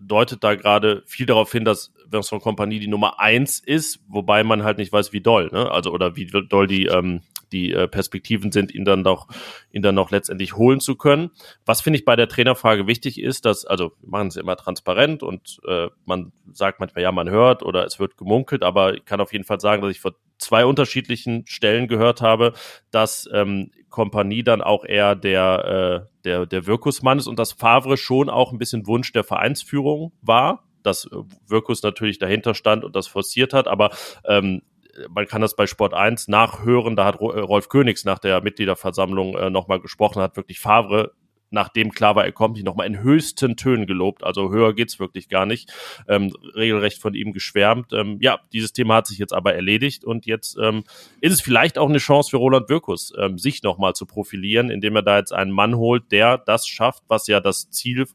[0.00, 4.62] deutet da gerade viel darauf hin, dass Vincent Kompanie die Nummer eins ist, wobei man
[4.62, 5.68] halt nicht weiß, wie doll, ne?
[5.68, 9.26] Also oder wie doll die ähm, die äh, Perspektiven sind, ihn dann doch,
[9.72, 11.30] ihn dann noch letztendlich holen zu können.
[11.64, 15.22] Was finde ich bei der Trainerfrage wichtig ist, dass, also wir machen es immer transparent
[15.22, 19.20] und äh, man sagt manchmal, ja, man hört oder es wird gemunkelt, aber ich kann
[19.20, 22.52] auf jeden Fall sagen, dass ich vor zwei unterschiedlichen Stellen gehört habe,
[22.90, 27.96] dass ähm, Kompanie dann auch eher der, äh, der, der Wirkusmann ist und dass Favre
[27.96, 31.08] schon auch ein bisschen Wunsch der Vereinsführung war, dass
[31.46, 33.90] Wirkus natürlich dahinter stand und das forciert hat, aber
[34.24, 34.62] ähm,
[35.10, 39.36] man kann das bei Sport 1 nachhören, da hat äh, Rolf Königs nach der Mitgliederversammlung
[39.36, 41.12] äh, nochmal gesprochen, hat wirklich Favre
[41.50, 44.24] nachdem klar war, er kommt, nicht nochmal in höchsten Tönen gelobt.
[44.24, 45.72] Also höher geht's wirklich gar nicht.
[46.08, 47.92] Ähm, regelrecht von ihm geschwärmt.
[47.92, 50.84] Ähm, ja, dieses Thema hat sich jetzt aber erledigt und jetzt ähm,
[51.20, 54.96] ist es vielleicht auch eine Chance für Roland Wirkus, ähm, sich nochmal zu profilieren, indem
[54.96, 58.06] er da jetzt einen Mann holt, der das schafft, was ja das Ziel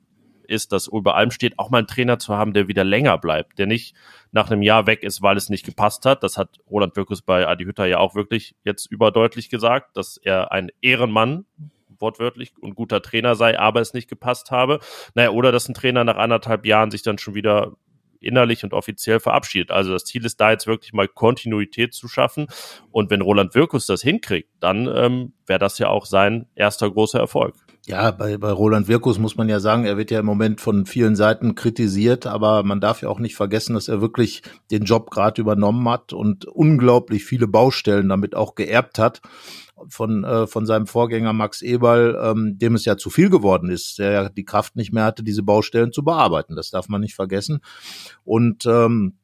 [0.51, 3.57] ist, dass über allem steht, auch mal einen Trainer zu haben, der wieder länger bleibt,
[3.57, 3.95] der nicht
[4.31, 6.23] nach einem Jahr weg ist, weil es nicht gepasst hat.
[6.23, 10.51] Das hat Roland Wirkus bei Adi Hütter ja auch wirklich jetzt überdeutlich gesagt, dass er
[10.51, 11.45] ein Ehrenmann
[12.01, 14.79] wortwörtlich und guter Trainer sei, aber es nicht gepasst habe.
[15.15, 17.73] Naja, oder dass ein Trainer nach anderthalb Jahren sich dann schon wieder
[18.21, 19.71] innerlich und offiziell verabschiedet.
[19.71, 22.47] Also das Ziel ist da jetzt wirklich mal Kontinuität zu schaffen.
[22.91, 27.19] Und wenn Roland Wirkus das hinkriegt, dann ähm, wäre das ja auch sein erster großer
[27.19, 27.55] Erfolg.
[27.87, 30.85] Ja, bei, bei Roland Wirkus muss man ja sagen, er wird ja im Moment von
[30.85, 35.09] vielen Seiten kritisiert, aber man darf ja auch nicht vergessen, dass er wirklich den Job
[35.09, 39.21] gerade übernommen hat und unglaublich viele Baustellen damit auch geerbt hat
[39.87, 43.99] von, äh, von seinem Vorgänger Max Eberl, ähm, dem es ja zu viel geworden ist,
[43.99, 46.55] der ja die Kraft nicht mehr hatte, diese Baustellen zu bearbeiten.
[46.55, 47.59] Das darf man nicht vergessen.
[48.23, 49.17] Und ähm,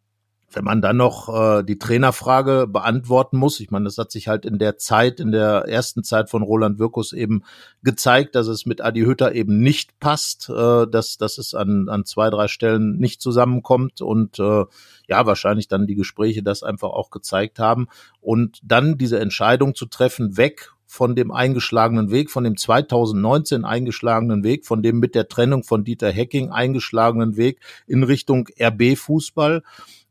[0.49, 4.45] wenn man dann noch äh, die Trainerfrage beantworten muss, ich meine, das hat sich halt
[4.45, 7.43] in der Zeit, in der ersten Zeit von Roland Wirkus eben
[7.83, 12.05] gezeigt, dass es mit Adi Hütter eben nicht passt, äh, dass, dass es an, an
[12.05, 14.65] zwei, drei Stellen nicht zusammenkommt und äh,
[15.07, 17.87] ja, wahrscheinlich dann die Gespräche das einfach auch gezeigt haben.
[18.21, 24.43] Und dann diese Entscheidung zu treffen, weg von dem eingeschlagenen Weg, von dem 2019 eingeschlagenen
[24.45, 29.63] Weg, von dem mit der Trennung von Dieter Hecking eingeschlagenen Weg in Richtung RB-Fußball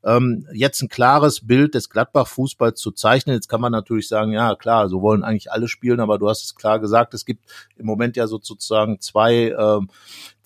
[0.07, 3.35] ähm, jetzt ein klares Bild des Gladbach-Fußballs zu zeichnen.
[3.35, 6.45] Jetzt kann man natürlich sagen, ja klar, so wollen eigentlich alle spielen, aber du hast
[6.45, 7.45] es klar gesagt, es gibt
[7.77, 9.91] im Moment ja sozusagen zwei, ähm,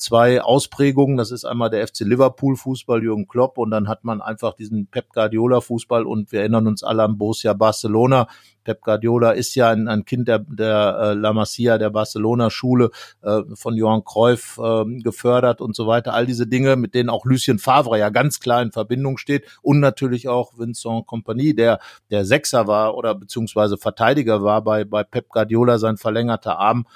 [0.00, 1.16] zwei Ausprägungen.
[1.16, 4.86] Das ist einmal der FC Liverpool Fußball, Jürgen Klopp, und dann hat man einfach diesen
[4.86, 8.26] Pep Guardiola Fußball und wir erinnern uns alle an Borussia Barcelona.
[8.64, 12.90] Pep Guardiola ist ja ein, ein Kind der, der äh, La Masia, der Barcelona-Schule
[13.22, 16.14] äh, von Johann Cruyff äh, gefördert und so weiter.
[16.14, 19.80] All diese Dinge, mit denen auch Lucien Favre ja ganz klar in Verbindung steht und
[19.80, 25.28] natürlich auch Vincent Compagnie, der der Sechser war oder beziehungsweise Verteidiger war bei, bei Pep
[25.28, 26.86] Guardiola, sein verlängerter Arm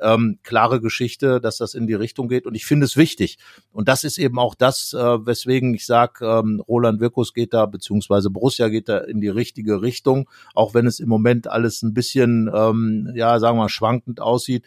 [0.00, 2.46] ähm, klare Geschichte, dass das in die Richtung geht.
[2.46, 3.38] Und ich finde es wichtig.
[3.72, 7.66] Und das ist eben auch das, äh, weswegen ich sage, ähm, Roland Wirkus geht da,
[7.66, 11.94] beziehungsweise Borussia geht da in die richtige Richtung, auch wenn es im Moment alles ein
[11.94, 14.64] bisschen, ähm, ja, sagen wir mal, schwankend aussieht.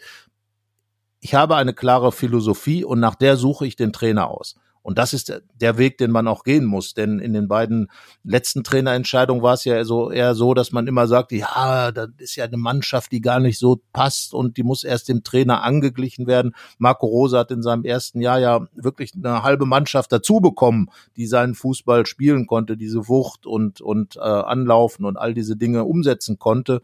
[1.20, 4.56] Ich habe eine klare Philosophie und nach der suche ich den Trainer aus.
[4.88, 6.94] Und das ist der Weg, den man auch gehen muss.
[6.94, 7.90] Denn in den beiden
[8.24, 12.36] letzten Trainerentscheidungen war es ja so, eher so, dass man immer sagt, ja, das ist
[12.36, 16.26] ja eine Mannschaft, die gar nicht so passt und die muss erst dem Trainer angeglichen
[16.26, 16.54] werden.
[16.78, 21.26] Marco Rosa hat in seinem ersten Jahr ja wirklich eine halbe Mannschaft dazu bekommen, die
[21.26, 26.38] seinen Fußball spielen konnte, diese Wucht und, und äh, Anlaufen und all diese Dinge umsetzen
[26.38, 26.80] konnte.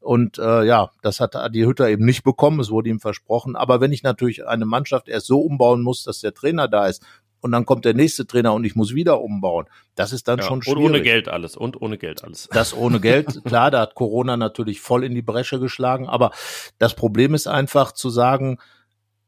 [0.00, 3.56] Und äh, ja, das hat Adi Hütter eben nicht bekommen, es wurde ihm versprochen.
[3.56, 7.02] Aber wenn ich natürlich eine Mannschaft erst so umbauen muss, dass der Trainer da ist,
[7.44, 9.66] und dann kommt der nächste Trainer und ich muss wieder umbauen.
[9.96, 10.78] Das ist dann ja, schon schwierig.
[10.78, 12.48] Und ohne Geld alles und ohne Geld alles.
[12.50, 16.30] Das ohne Geld, klar, da hat Corona natürlich voll in die Bresche geschlagen, aber
[16.78, 18.56] das Problem ist einfach zu sagen,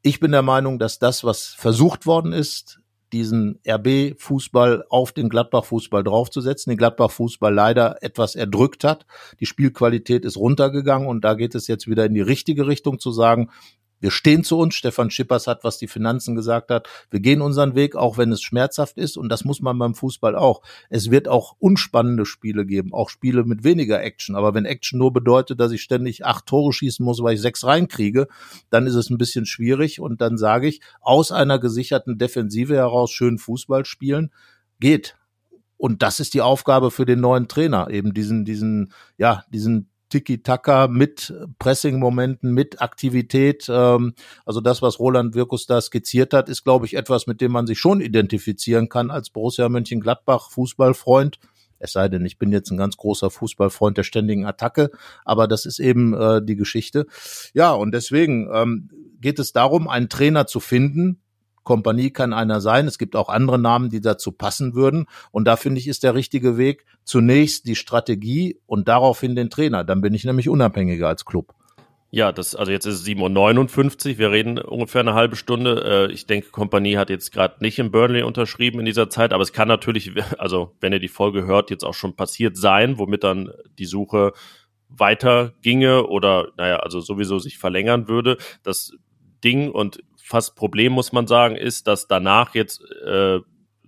[0.00, 2.80] ich bin der Meinung, dass das, was versucht worden ist,
[3.12, 9.04] diesen RB-Fußball auf den Gladbach-Fußball draufzusetzen, den Gladbach-Fußball leider etwas erdrückt hat.
[9.40, 13.12] Die Spielqualität ist runtergegangen und da geht es jetzt wieder in die richtige Richtung zu
[13.12, 13.50] sagen,
[14.00, 14.74] wir stehen zu uns.
[14.74, 16.88] Stefan Schippers hat, was die Finanzen gesagt hat.
[17.10, 19.16] Wir gehen unseren Weg, auch wenn es schmerzhaft ist.
[19.16, 20.62] Und das muss man beim Fußball auch.
[20.90, 24.36] Es wird auch unspannende Spiele geben, auch Spiele mit weniger Action.
[24.36, 27.64] Aber wenn Action nur bedeutet, dass ich ständig acht Tore schießen muss, weil ich sechs
[27.64, 28.26] reinkriege,
[28.70, 30.00] dann ist es ein bisschen schwierig.
[30.00, 34.30] Und dann sage ich, aus einer gesicherten Defensive heraus schön Fußball spielen
[34.78, 35.16] geht.
[35.78, 40.88] Und das ist die Aufgabe für den neuen Trainer, eben diesen, diesen, ja, diesen Tiki-Taka
[40.88, 43.66] mit Pressing-Momenten, mit Aktivität.
[43.68, 44.14] Ähm,
[44.44, 47.66] also das, was Roland Wirkus da skizziert hat, ist, glaube ich, etwas, mit dem man
[47.66, 51.38] sich schon identifizieren kann als Borussia Mönchengladbach Fußballfreund.
[51.78, 54.90] Es sei denn, ich bin jetzt ein ganz großer Fußballfreund der ständigen Attacke,
[55.24, 57.06] aber das ist eben äh, die Geschichte.
[57.52, 58.90] Ja, und deswegen ähm,
[59.20, 61.20] geht es darum, einen Trainer zu finden,
[61.66, 62.86] Kompanie kann einer sein.
[62.86, 65.04] Es gibt auch andere Namen, die dazu passen würden.
[65.32, 69.84] Und da finde ich, ist der richtige Weg zunächst die Strategie und daraufhin den Trainer.
[69.84, 71.52] Dann bin ich nämlich unabhängiger als Club.
[72.10, 76.08] Ja, das, also jetzt ist es 7.59 Uhr, wir reden ungefähr eine halbe Stunde.
[76.08, 79.42] Äh, ich denke, Kompanie hat jetzt gerade nicht in Burnley unterschrieben in dieser Zeit, aber
[79.42, 83.24] es kann natürlich, also wenn ihr die Folge hört, jetzt auch schon passiert sein, womit
[83.24, 84.32] dann die Suche
[84.88, 88.38] weiter ginge oder, naja, also sowieso sich verlängern würde.
[88.62, 88.92] Das
[89.42, 93.38] Ding und fast Problem, muss man sagen, ist, dass danach jetzt äh,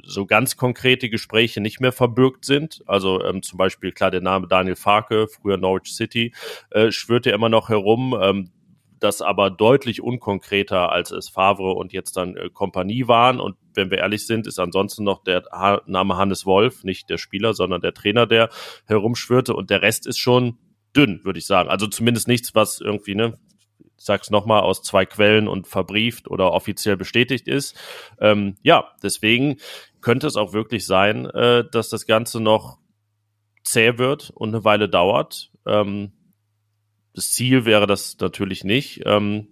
[0.04, 2.82] so ganz konkrete Gespräche nicht mehr verbürgt sind.
[2.86, 6.32] Also ähm, zum Beispiel, klar, der Name Daniel Farke, früher Norwich City,
[6.70, 8.16] äh, schwirrte immer noch herum.
[8.20, 8.50] Ähm,
[9.00, 13.40] das aber deutlich unkonkreter, als es Favre und jetzt dann äh, Kompanie waren.
[13.40, 17.18] Und wenn wir ehrlich sind, ist ansonsten noch der ha Name Hannes Wolf, nicht der
[17.18, 18.48] Spieler, sondern der Trainer, der
[18.86, 19.54] herumschwirrte.
[19.54, 20.58] Und der Rest ist schon
[20.96, 21.68] dünn, würde ich sagen.
[21.68, 23.38] Also zumindest nichts, was irgendwie, ne,
[23.98, 27.76] sag's nochmal, aus zwei Quellen und verbrieft oder offiziell bestätigt ist.
[28.20, 29.56] Ähm, ja, deswegen
[30.00, 32.78] könnte es auch wirklich sein, äh, dass das Ganze noch
[33.64, 35.50] zäh wird und eine Weile dauert.
[35.66, 36.12] Ähm,
[37.14, 39.02] das Ziel wäre das natürlich nicht.
[39.04, 39.48] Ähm,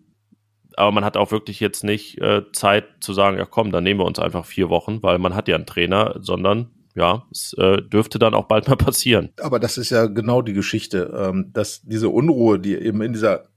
[0.76, 4.00] aber man hat auch wirklich jetzt nicht äh, Zeit zu sagen, ja komm, dann nehmen
[4.00, 7.82] wir uns einfach vier Wochen, weil man hat ja einen Trainer, sondern ja, es äh,
[7.82, 9.30] dürfte dann auch bald mal passieren.
[9.40, 13.48] Aber das ist ja genau die Geschichte, ähm, dass diese Unruhe, die eben in dieser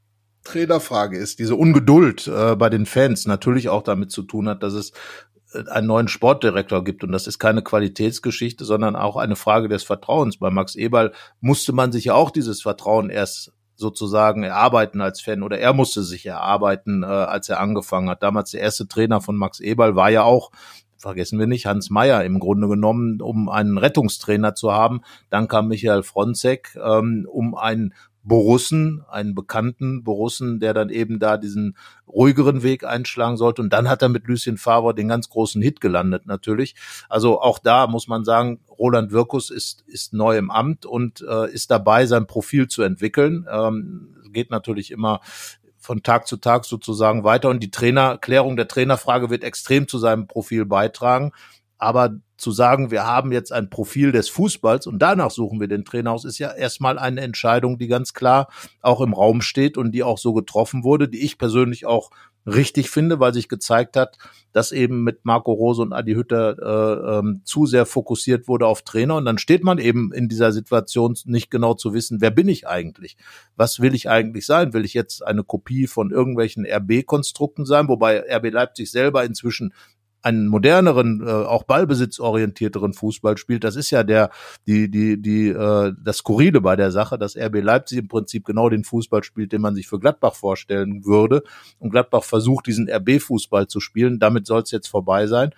[0.49, 4.73] Trainerfrage ist, diese Ungeduld äh, bei den Fans natürlich auch damit zu tun hat, dass
[4.73, 4.91] es
[5.53, 7.03] äh, einen neuen Sportdirektor gibt.
[7.03, 10.37] Und das ist keine Qualitätsgeschichte, sondern auch eine Frage des Vertrauens.
[10.37, 15.41] Bei Max Eberl musste man sich ja auch dieses Vertrauen erst sozusagen erarbeiten als Fan
[15.41, 18.23] oder er musste sich erarbeiten, äh, als er angefangen hat.
[18.23, 20.51] Damals der erste Trainer von Max Eberl war ja auch
[20.99, 25.01] vergessen wir nicht, Hans Meyer im Grunde genommen, um einen Rettungstrainer zu haben.
[25.29, 27.93] Dann kam Michael Fronzek, ähm, um einen
[28.29, 31.75] Borussen, einen bekannten Borussen, der dann eben da diesen
[32.07, 33.61] ruhigeren Weg einschlagen sollte.
[33.61, 36.75] Und dann hat er mit Lucien Favre den ganz großen Hit gelandet, natürlich.
[37.09, 41.51] Also auch da muss man sagen, Roland Wirkus ist, ist neu im Amt und äh,
[41.51, 43.45] ist dabei, sein Profil zu entwickeln.
[43.51, 45.19] Ähm, geht natürlich immer
[45.77, 50.27] von Tag zu Tag sozusagen weiter und die Trainerklärung der Trainerfrage wird extrem zu seinem
[50.27, 51.31] Profil beitragen.
[51.79, 55.83] Aber zu sagen, wir haben jetzt ein Profil des Fußballs und danach suchen wir den
[55.83, 58.47] Trainer aus, ist ja erstmal eine Entscheidung, die ganz klar
[58.81, 62.11] auch im Raum steht und die auch so getroffen wurde, die ich persönlich auch
[62.45, 64.17] richtig finde, weil sich gezeigt hat,
[64.53, 68.81] dass eben mit Marco Rose und Adi Hütter äh, ähm, zu sehr fokussiert wurde auf
[68.81, 72.47] Trainer und dann steht man eben in dieser Situation nicht genau zu wissen, wer bin
[72.47, 73.17] ich eigentlich?
[73.55, 74.73] Was will ich eigentlich sein?
[74.73, 79.73] Will ich jetzt eine Kopie von irgendwelchen RB-Konstrukten sein, wobei RB Leipzig selber inzwischen
[80.21, 83.63] einen moderneren, äh, auch ballbesitzorientierteren Fußball spielt.
[83.63, 84.29] Das ist ja der,
[84.67, 88.69] die, die, die, äh, das Skurrile bei der Sache, dass RB Leipzig im Prinzip genau
[88.69, 91.43] den Fußball spielt, den man sich für Gladbach vorstellen würde.
[91.77, 94.19] Und Gladbach versucht, diesen RB-Fußball zu spielen.
[94.19, 95.51] Damit soll es jetzt vorbei sein.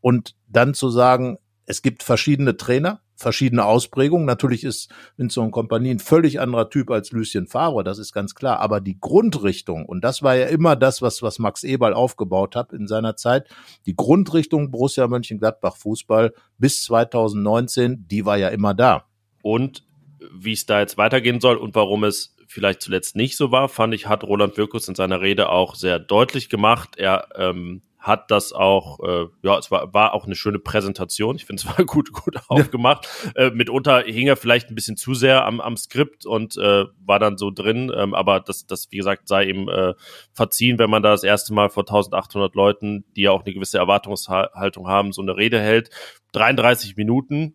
[0.00, 4.26] Und dann zu sagen, es gibt verschiedene Trainer, verschiedene Ausprägungen.
[4.26, 8.60] Natürlich ist Vincent Kompanie ein völlig anderer Typ als Lucien Favre, das ist ganz klar.
[8.60, 12.72] Aber die Grundrichtung, und das war ja immer das, was, was Max Eberl aufgebaut hat
[12.72, 13.48] in seiner Zeit,
[13.86, 19.04] die Grundrichtung Borussia Mönchengladbach Fußball bis 2019, die war ja immer da.
[19.42, 19.84] Und
[20.32, 23.94] wie es da jetzt weitergehen soll und warum es vielleicht zuletzt nicht so war, fand
[23.94, 26.96] ich, hat Roland Wirkus in seiner Rede auch sehr deutlich gemacht.
[26.96, 31.36] Er ähm, hat das auch, äh, ja, es war, war auch eine schöne Präsentation.
[31.36, 33.08] Ich finde, es war gut, gut aufgemacht.
[33.36, 33.46] Ja.
[33.46, 37.18] Äh, mitunter hing er vielleicht ein bisschen zu sehr am, am Skript und äh, war
[37.18, 37.92] dann so drin.
[37.94, 39.94] Ähm, aber das, das, wie gesagt, sei ihm äh,
[40.32, 43.78] verziehen, wenn man da das erste Mal vor 1800 Leuten, die ja auch eine gewisse
[43.78, 45.90] Erwartungshaltung haben, so eine Rede hält.
[46.32, 47.54] 33 Minuten,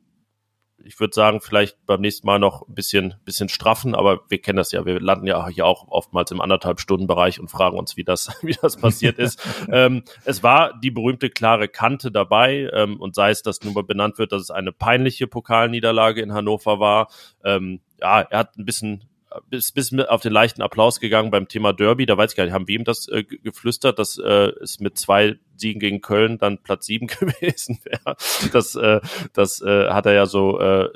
[0.84, 4.58] ich würde sagen, vielleicht beim nächsten Mal noch ein bisschen, bisschen straffen, aber wir kennen
[4.58, 4.86] das ja.
[4.86, 8.30] Wir landen ja hier auch oftmals im anderthalb Stunden Bereich und fragen uns, wie das,
[8.41, 9.41] wie das passiert ist.
[9.72, 13.84] ähm, es war die berühmte klare Kante dabei ähm, und sei es, dass nun mal
[13.84, 17.08] benannt wird, dass es eine peinliche Pokalniederlage in Hannover war.
[17.43, 19.06] Ähm, ja, er hat ein bisschen
[19.50, 22.06] bis, bis auf den leichten Applaus gegangen beim Thema Derby.
[22.06, 24.98] Da weiß ich gar nicht, haben wir ihm das äh, geflüstert, dass äh, es mit
[24.98, 28.15] zwei Siegen gegen Köln dann Platz sieben gewesen wäre.
[28.52, 29.02] Das, äh,
[29.34, 30.89] das äh, hat er ja so äh,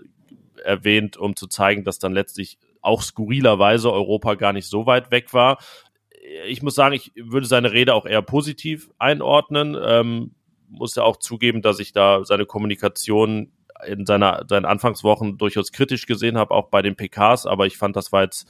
[0.63, 5.33] erwähnt, um zu zeigen, dass dann letztlich auch skurrilerweise Europa gar nicht so weit weg
[5.33, 5.59] war.
[6.47, 9.77] Ich muss sagen, ich würde seine Rede auch eher positiv einordnen.
[9.79, 10.31] Ähm,
[10.69, 13.51] muss ja auch zugeben, dass ich da seine Kommunikation
[13.85, 17.95] in seiner, seinen Anfangswochen durchaus kritisch gesehen habe, auch bei den PKs, aber ich fand,
[17.95, 18.49] das war jetzt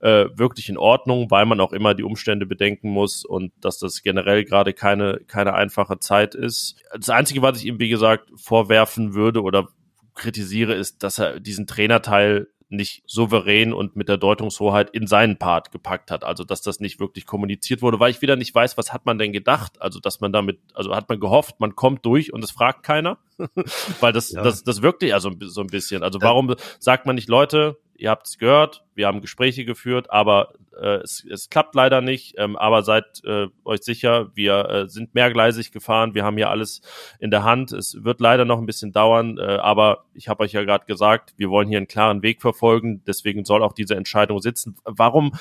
[0.00, 4.02] äh, wirklich in Ordnung, weil man auch immer die Umstände bedenken muss und dass das
[4.02, 6.76] generell gerade keine, keine einfache Zeit ist.
[6.92, 9.68] Das Einzige, was ich ihm, wie gesagt, vorwerfen würde oder
[10.14, 15.70] kritisiere, ist, dass er diesen Trainerteil nicht souverän und mit der Deutungshoheit in seinen Part
[15.70, 16.24] gepackt hat.
[16.24, 19.18] Also, dass das nicht wirklich kommuniziert wurde, weil ich wieder nicht weiß, was hat man
[19.18, 19.80] denn gedacht?
[19.80, 23.18] Also, dass man damit, also hat man gehofft, man kommt durch und es fragt keiner?
[24.00, 24.42] weil das, ja.
[24.42, 26.02] das, das wirkte ja so, so ein bisschen.
[26.02, 30.54] Also, warum sagt man nicht, Leute, ihr habt es gehört, wir haben Gespräche geführt, aber
[30.80, 32.34] äh, es, es klappt leider nicht.
[32.38, 36.82] Ähm, aber seid äh, euch sicher, wir äh, sind mehrgleisig gefahren, wir haben hier alles
[37.18, 37.72] in der Hand.
[37.72, 41.34] Es wird leider noch ein bisschen dauern, äh, aber ich habe euch ja gerade gesagt,
[41.36, 44.76] wir wollen hier einen klaren Weg verfolgen, deswegen soll auch diese Entscheidung sitzen.
[44.84, 45.32] Warum,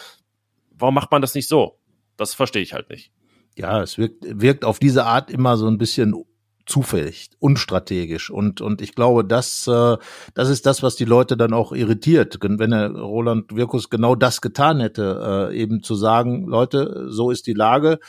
[0.71, 1.79] warum macht man das nicht so?
[2.17, 3.11] Das verstehe ich halt nicht.
[3.57, 6.13] Ja, es wirkt, wirkt auf diese Art immer so ein bisschen
[6.65, 8.29] zufällig, unstrategisch.
[8.29, 9.97] Und, und ich glaube, das, äh,
[10.33, 12.39] das ist das, was die Leute dann auch irritiert.
[12.41, 17.47] Wenn der Roland Wirkus genau das getan hätte, äh, eben zu sagen, Leute, so ist
[17.47, 17.99] die Lage.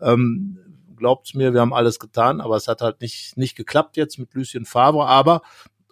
[0.00, 0.58] Ähm,
[0.96, 4.32] glaubt's mir, wir haben alles getan, aber es hat halt nicht, nicht geklappt jetzt mit
[4.34, 5.06] Lucien Favre.
[5.06, 5.42] Aber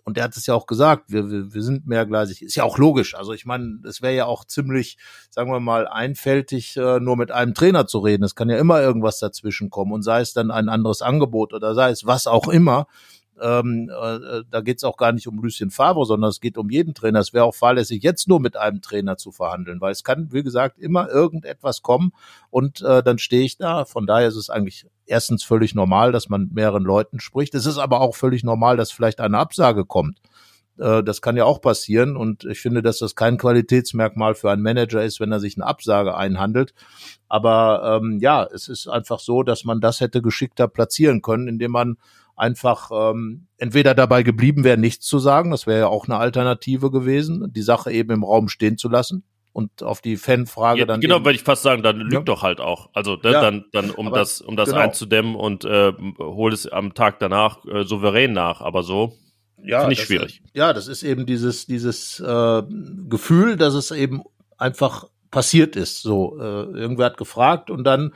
[0.04, 2.42] und er hat es ja auch gesagt, wir, wir, wir sind mehrgleisig.
[2.42, 3.14] Ist ja auch logisch.
[3.14, 4.98] Also ich meine, es wäre ja auch ziemlich,
[5.30, 8.24] sagen wir mal, einfältig, äh, nur mit einem Trainer zu reden.
[8.24, 11.74] Es kann ja immer irgendwas dazwischen kommen und sei es dann ein anderes Angebot oder
[11.74, 12.86] sei es was auch immer.
[13.40, 16.70] Ähm, äh, da geht es auch gar nicht um Lucien Favre, sondern es geht um
[16.70, 17.20] jeden Trainer.
[17.20, 20.42] Es wäre auch fahrlässig, jetzt nur mit einem Trainer zu verhandeln, weil es kann, wie
[20.42, 22.12] gesagt, immer irgendetwas kommen
[22.50, 23.84] und äh, dann stehe ich da.
[23.84, 27.54] Von daher ist es eigentlich erstens völlig normal, dass man mit mehreren Leuten spricht.
[27.54, 30.20] Es ist aber auch völlig normal, dass vielleicht eine Absage kommt.
[30.78, 34.62] Äh, das kann ja auch passieren und ich finde, dass das kein Qualitätsmerkmal für einen
[34.62, 36.74] Manager ist, wenn er sich eine Absage einhandelt.
[37.28, 41.72] Aber ähm, ja, es ist einfach so, dass man das hätte geschickter platzieren können, indem
[41.72, 41.96] man
[42.42, 46.90] einfach ähm, entweder dabei geblieben wäre, nichts zu sagen, das wäre ja auch eine Alternative
[46.90, 49.22] gewesen, die Sache eben im Raum stehen zu lassen
[49.52, 52.20] und auf die Fanfrage ja, dann genau würde ich fast sagen dann lügt ja.
[52.20, 52.90] doch halt auch.
[52.94, 54.80] Also ne, ja, dann dann um das um das genau.
[54.80, 58.60] einzudämmen und äh, hol es am Tag danach äh, souverän nach.
[58.60, 59.16] Aber so
[59.62, 60.42] ja finde ich das, schwierig.
[60.52, 62.62] ja das ist eben dieses dieses äh,
[63.08, 64.22] Gefühl dass es eben
[64.58, 66.02] einfach passiert ist.
[66.02, 68.14] So äh, irgendwer hat gefragt und dann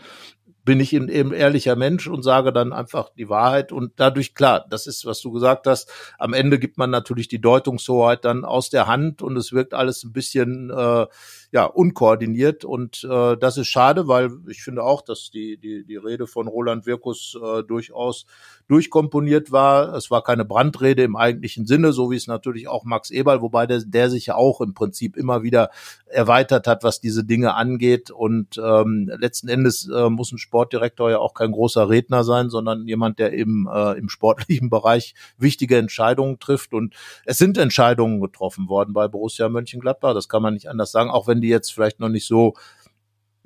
[0.67, 3.71] bin ich eben ehrlicher Mensch und sage dann einfach die Wahrheit.
[3.71, 7.41] Und dadurch klar, das ist, was du gesagt hast, am Ende gibt man natürlich die
[7.41, 11.07] Deutungshoheit dann aus der Hand und es wirkt alles ein bisschen äh,
[11.53, 15.97] ja unkoordiniert und äh, das ist schade, weil ich finde auch, dass die die die
[15.97, 18.27] Rede von Roland Wirkus äh, durchaus
[18.69, 19.95] durchkomponiert war.
[19.95, 23.67] Es war keine Brandrede im eigentlichen Sinne, so wie es natürlich auch Max Eberl, wobei
[23.67, 25.71] der, der sich ja auch im Prinzip immer wieder
[26.07, 28.11] erweitert hat, was diese Dinge angeht.
[28.11, 32.87] Und ähm, letzten Endes äh, muss ein Sportdirektor ja auch kein großer Redner sein, sondern
[32.87, 36.75] jemand, der eben äh, im sportlichen Bereich wichtige Entscheidungen trifft.
[36.75, 36.95] Und
[37.25, 40.15] es sind Entscheidungen getroffen worden bei Borussia Mönchengladbach.
[40.15, 42.55] Das kann man nicht anders sagen, auch wenn die jetzt vielleicht noch nicht so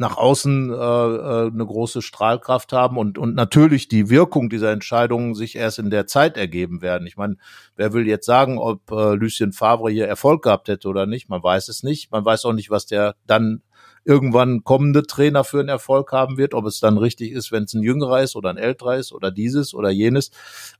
[0.00, 5.34] nach außen äh, äh, eine große Strahlkraft haben und, und natürlich die Wirkung dieser Entscheidungen
[5.34, 7.06] sich erst in der Zeit ergeben werden.
[7.06, 7.36] Ich meine,
[7.76, 11.28] wer will jetzt sagen, ob äh, Lucien Favre hier Erfolg gehabt hätte oder nicht?
[11.28, 12.10] Man weiß es nicht.
[12.10, 13.60] Man weiß auch nicht, was der dann
[14.10, 17.74] irgendwann kommende Trainer für einen Erfolg haben wird, ob es dann richtig ist, wenn es
[17.74, 20.32] ein jüngerer ist oder ein älterer ist oder dieses oder jenes.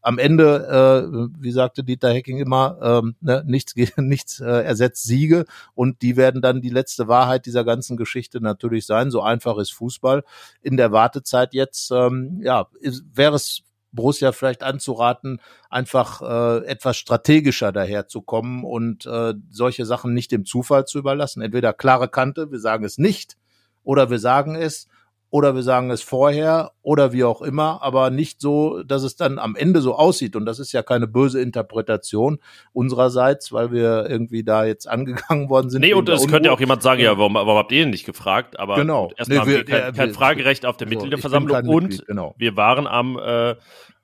[0.02, 5.44] Am Ende, äh, wie sagte Dieter Hecking immer, ähm, ne, nichts, nichts äh, ersetzt Siege
[5.74, 9.12] und die werden dann die letzte Wahrheit dieser ganzen Geschichte natürlich sein.
[9.12, 10.24] So einfach ist Fußball.
[10.60, 12.66] In der Wartezeit jetzt, ähm, ja,
[13.14, 13.62] wäre es
[13.93, 20.86] Borussia vielleicht anzuraten, einfach äh, etwas strategischer daherzukommen und äh, solche Sachen nicht dem Zufall
[20.86, 21.43] zu überlassen.
[21.43, 23.36] Entweder klare Kante, wir sagen es nicht,
[23.82, 24.88] oder wir sagen es,
[25.30, 29.38] oder wir sagen es vorher oder wie auch immer, aber nicht so, dass es dann
[29.38, 30.34] am Ende so aussieht.
[30.34, 32.38] Und das ist ja keine böse Interpretation
[32.72, 35.82] unsererseits, weil wir irgendwie da jetzt angegangen worden sind.
[35.82, 38.06] Nee, und es könnte ja auch jemand sagen, ja, warum, warum habt ihr ihn nicht
[38.06, 38.58] gefragt?
[38.58, 39.12] Aber genau.
[39.16, 42.34] erstmal nee, wir, kein, kein Fragerecht auf der so, Mitgliederversammlung und Mitglied, genau.
[42.36, 43.54] wir waren am äh,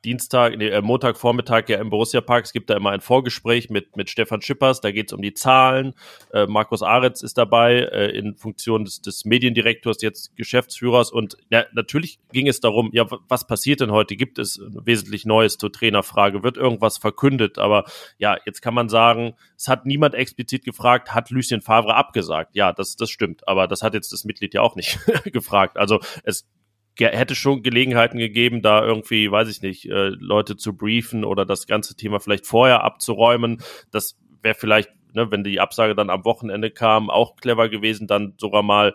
[0.06, 2.44] Dienstag, nee, äh, Montagvormittag ja im Borussia Park.
[2.44, 4.80] Es gibt da immer ein Vorgespräch mit, mit Stefan Schippers.
[4.80, 5.94] Da geht es um die Zahlen.
[6.32, 11.10] Äh, Markus Aretz ist dabei äh, in Funktion des, des Mediendirektors, jetzt Geschäftsführers.
[11.10, 14.14] Und ja, natürlich ging es darum, ja, was passiert denn heute?
[14.14, 16.44] Gibt es wesentlich Neues zur Trainerfrage?
[16.44, 17.58] Wird irgendwas verkündet?
[17.58, 17.84] Aber
[18.16, 22.54] ja, jetzt kann man sagen, es hat niemand explizit gefragt, hat Lucien Favre abgesagt?
[22.54, 23.48] Ja, das, das stimmt.
[23.48, 25.76] Aber das hat jetzt das Mitglied ja auch nicht gefragt.
[25.76, 26.46] Also es
[26.98, 31.66] hätte schon Gelegenheiten gegeben, da irgendwie, weiß ich nicht, äh, Leute zu briefen oder das
[31.66, 33.62] ganze Thema vielleicht vorher abzuräumen.
[33.90, 38.34] Das wäre vielleicht, ne, wenn die Absage dann am Wochenende kam, auch clever gewesen, dann
[38.38, 38.94] sogar mal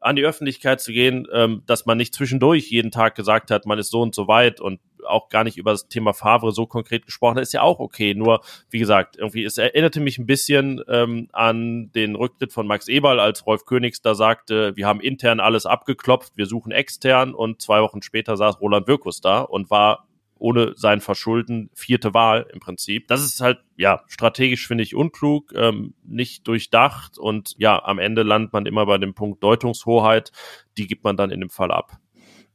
[0.00, 3.78] an die Öffentlichkeit zu gehen, ähm, dass man nicht zwischendurch jeden Tag gesagt hat, man
[3.78, 7.06] ist so und so weit und auch gar nicht über das Thema Favre so konkret
[7.06, 8.14] gesprochen hat, ist ja auch okay.
[8.14, 12.88] Nur, wie gesagt, irgendwie, es erinnerte mich ein bisschen ähm, an den Rücktritt von Max
[12.88, 17.60] Eberl, als Rolf Königs da sagte, wir haben intern alles abgeklopft, wir suchen extern und
[17.62, 20.06] zwei Wochen später saß Roland Wirkus da und war
[20.42, 23.06] ohne sein Verschulden vierte Wahl im Prinzip.
[23.06, 28.24] Das ist halt, ja, strategisch finde ich unklug, ähm, nicht durchdacht und ja, am Ende
[28.24, 30.32] landet man immer bei dem Punkt Deutungshoheit.
[30.76, 31.96] Die gibt man dann in dem Fall ab.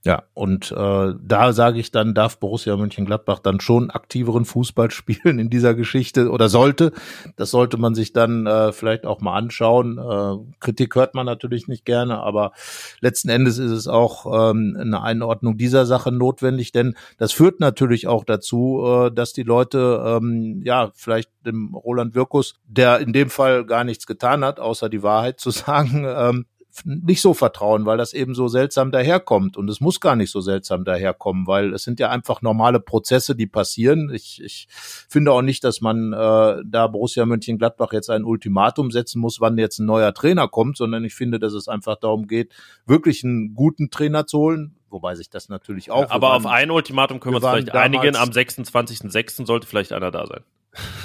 [0.04, 5.40] Ja, und äh, da sage ich dann, darf Borussia Mönchengladbach dann schon aktiveren Fußball spielen
[5.40, 6.94] in dieser Geschichte oder sollte.
[7.36, 9.98] Das sollte man sich dann äh, vielleicht auch mal anschauen.
[9.98, 12.54] Äh, Kritik hört man natürlich nicht gerne, aber
[13.02, 18.08] letzten Endes ist es auch ähm, eine Einordnung dieser Sache notwendig, denn das führt natürlich
[18.08, 23.30] auch dazu, äh, dass die Leute ähm, ja vielleicht dem Roland Wirkus, der in dem
[23.30, 26.46] Fall gar nichts getan hat, außer die Wahrheit zu sagen, ähm,
[26.86, 29.58] nicht so vertrauen, weil das eben so seltsam daherkommt.
[29.58, 33.36] Und es muss gar nicht so seltsam daherkommen, weil es sind ja einfach normale Prozesse,
[33.36, 34.12] die passieren.
[34.14, 39.20] Ich, ich finde auch nicht, dass man äh, da Borussia Mönchengladbach jetzt ein Ultimatum setzen
[39.20, 42.54] muss, wann jetzt ein neuer Trainer kommt, sondern ich finde, dass es einfach darum geht,
[42.86, 46.02] wirklich einen guten Trainer zu holen, wobei sich das natürlich auch.
[46.02, 48.16] Ja, aber auf ein Ultimatum können wir uns vielleicht einigen.
[48.16, 49.46] Am 26.06.
[49.46, 50.44] sollte vielleicht einer da sein.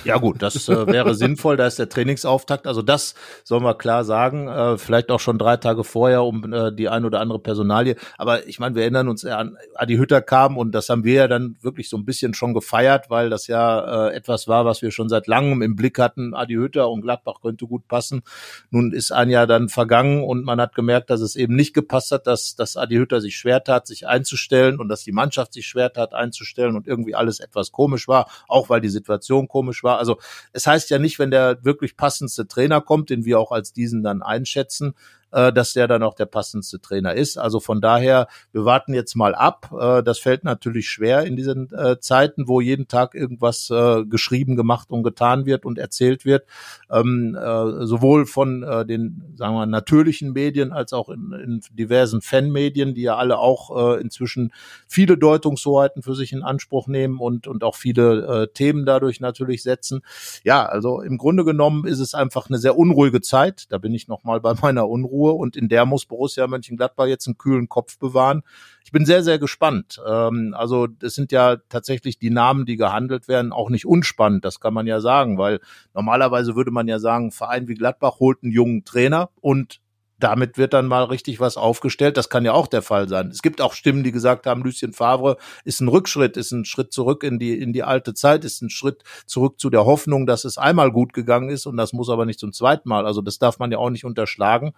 [0.05, 2.67] Ja gut, das äh, wäre sinnvoll, da ist der Trainingsauftakt.
[2.67, 6.73] Also das sollen wir klar sagen, äh, vielleicht auch schon drei Tage vorher um äh,
[6.73, 7.95] die ein oder andere Personalie.
[8.19, 11.29] Aber ich meine, wir erinnern uns an Adi Hütter kam und das haben wir ja
[11.29, 14.91] dann wirklich so ein bisschen schon gefeiert, weil das ja äh, etwas war, was wir
[14.91, 16.35] schon seit langem im Blick hatten.
[16.35, 18.23] Adi Hütter und Gladbach könnte gut passen.
[18.71, 22.11] Nun ist ein Jahr dann vergangen und man hat gemerkt, dass es eben nicht gepasst
[22.11, 25.69] hat, dass, dass Adi Hütter sich schwer tat, sich einzustellen und dass die Mannschaft sich
[25.69, 29.92] schwer tat, einzustellen und irgendwie alles etwas komisch war, auch weil die Situation komisch war.
[29.99, 30.19] Also
[30.53, 34.03] es heißt ja nicht, wenn der wirklich passendste Trainer kommt, den wir auch als diesen
[34.03, 34.95] dann einschätzen,
[35.33, 37.39] äh, dass der dann auch der passendste Trainer ist.
[37.39, 39.71] Also von daher, wir warten jetzt mal ab.
[39.79, 44.57] Äh, das fällt natürlich schwer in diesen äh, Zeiten, wo jeden Tag irgendwas äh, geschrieben,
[44.57, 46.45] gemacht und getan wird und erzählt wird,
[46.91, 52.21] ähm, äh, sowohl von äh, den, sagen wir, natürlichen Medien als auch in, in diversen
[52.21, 54.53] Fanmedien, die ja alle auch äh, inzwischen
[54.87, 59.63] viele Deutungshoheiten für sich in Anspruch nehmen und, und auch viele äh, Themen dadurch natürlich
[59.63, 60.03] setzen.
[60.45, 63.67] Ja, also im Grunde genommen ist es einfach eine sehr unruhige Zeit.
[63.71, 67.27] Da bin ich nochmal bei meiner Unruhe Unruhe und in der muss Borussia Mönchengladbach jetzt
[67.27, 68.43] einen kühlen Kopf bewahren.
[68.85, 70.01] Ich bin sehr, sehr gespannt.
[70.07, 74.61] Ähm, also es sind ja tatsächlich die Namen, die gehandelt werden, auch nicht unspannend, das
[74.61, 75.61] kann man ja sagen, weil
[75.95, 79.81] normalerweise würde man ja sagen, Verein wie Gladbach holt einen jungen Trainer und
[80.23, 82.17] damit wird dann mal richtig was aufgestellt.
[82.17, 83.29] Das kann ja auch der Fall sein.
[83.29, 86.93] Es gibt auch Stimmen, die gesagt haben, Lucien Favre ist ein Rückschritt, ist ein Schritt
[86.93, 90.45] zurück in die, in die alte Zeit, ist ein Schritt zurück zu der Hoffnung, dass
[90.45, 93.07] es einmal gut gegangen ist und das muss aber nicht zum zweiten Mal.
[93.07, 94.73] Also das darf man ja auch nicht unterschlagen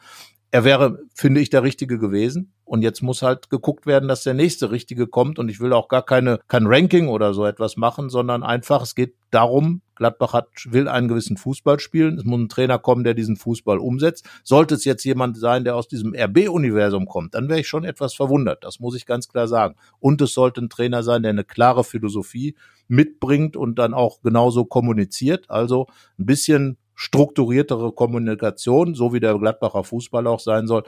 [0.55, 2.53] er wäre, finde ich, der Richtige gewesen.
[2.65, 5.41] Und jetzt muss halt geguckt werden, dass der nächste Richtige kommt.
[5.41, 8.95] Und ich will auch gar keine, kein Ranking oder so etwas machen, sondern einfach, es
[8.95, 12.19] geht darum, Gladbach hat, will einen gewissen Fußball spielen.
[12.19, 14.29] Es muss ein Trainer kommen, der diesen Fußball umsetzt.
[14.45, 18.15] Sollte es jetzt jemand sein, der aus diesem RB-Universum kommt, dann wäre ich schon etwas
[18.15, 18.63] verwundert.
[18.63, 19.75] Das muss ich ganz klar sagen.
[19.99, 22.55] Und es sollte ein Trainer sein, der eine klare Philosophie
[22.87, 25.51] mitbringt und dann auch genauso kommuniziert.
[25.51, 30.85] Also ein bisschen strukturiertere Kommunikation, so wie der Gladbacher Fußball auch sein soll.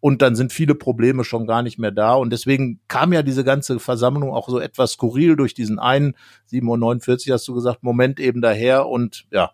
[0.00, 2.14] Und dann sind viele Probleme schon gar nicht mehr da.
[2.14, 6.14] Und deswegen kam ja diese ganze Versammlung auch so etwas skurril durch diesen einen,
[6.50, 8.86] 7.49 Uhr hast du gesagt, Moment eben daher.
[8.86, 9.52] Und ja,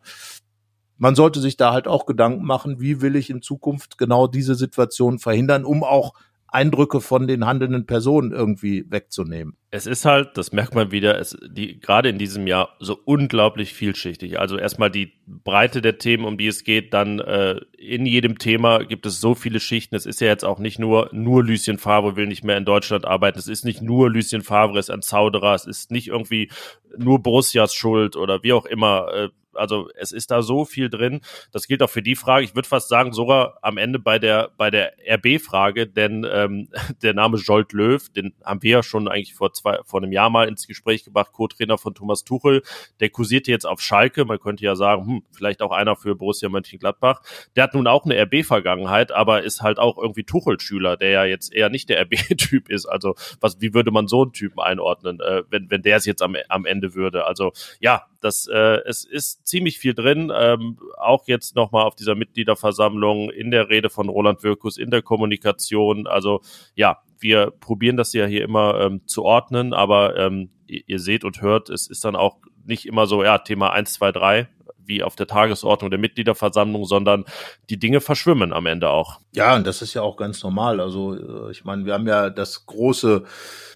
[0.98, 4.54] man sollte sich da halt auch Gedanken machen, wie will ich in Zukunft genau diese
[4.54, 6.14] Situation verhindern, um auch
[6.56, 9.58] Eindrücke von den handelnden Personen irgendwie wegzunehmen.
[9.70, 13.74] Es ist halt, das merkt man wieder, es, die, gerade in diesem Jahr so unglaublich
[13.74, 14.40] vielschichtig.
[14.40, 18.84] Also erstmal die Breite der Themen, um die es geht, dann äh, in jedem Thema
[18.84, 19.94] gibt es so viele Schichten.
[19.96, 23.04] Es ist ja jetzt auch nicht nur, nur Lucien Favre will nicht mehr in Deutschland
[23.04, 23.38] arbeiten.
[23.38, 25.54] Es ist nicht nur Lucien Favre ist ein Zauderer.
[25.54, 26.50] Es ist nicht irgendwie
[26.96, 29.08] nur Borussias Schuld oder wie auch immer.
[29.12, 31.20] Äh, also es ist da so viel drin.
[31.52, 32.44] Das gilt auch für die Frage.
[32.44, 36.68] Ich würde fast sagen, sogar am Ende bei der bei der RB-Frage, denn ähm,
[37.02, 40.30] der Name Jolt Löw, den haben wir ja schon eigentlich vor zwei vor einem Jahr
[40.30, 42.62] mal ins Gespräch gebracht, Co-Trainer von Thomas Tuchel.
[43.00, 44.24] Der kursierte jetzt auf Schalke.
[44.24, 47.22] Man könnte ja sagen, hm, vielleicht auch einer für Borussia Mönchengladbach.
[47.54, 51.52] Der hat nun auch eine RB-Vergangenheit, aber ist halt auch irgendwie Tuchel-Schüler, der ja jetzt
[51.52, 52.86] eher nicht der RB-Typ ist.
[52.86, 56.22] Also was, wie würde man so einen Typen einordnen, äh, wenn wenn der es jetzt
[56.22, 57.24] am am Ende würde?
[57.24, 60.32] Also ja, das äh, es ist ziemlich viel drin.
[60.34, 65.02] Ähm, auch jetzt nochmal auf dieser Mitgliederversammlung, in der Rede von Roland Wirkus, in der
[65.02, 66.06] Kommunikation.
[66.06, 66.42] Also
[66.74, 71.24] ja, wir probieren das ja hier immer ähm, zu ordnen, aber ähm, ihr, ihr seht
[71.24, 74.48] und hört, es ist dann auch nicht immer so, ja, Thema 1, 2, 3,
[74.86, 77.24] wie auf der Tagesordnung der Mitgliederversammlung, sondern
[77.70, 79.20] die Dinge verschwimmen am Ende auch.
[79.32, 80.80] Ja, und das ist ja auch ganz normal.
[80.80, 83.24] Also äh, ich meine, wir haben ja das große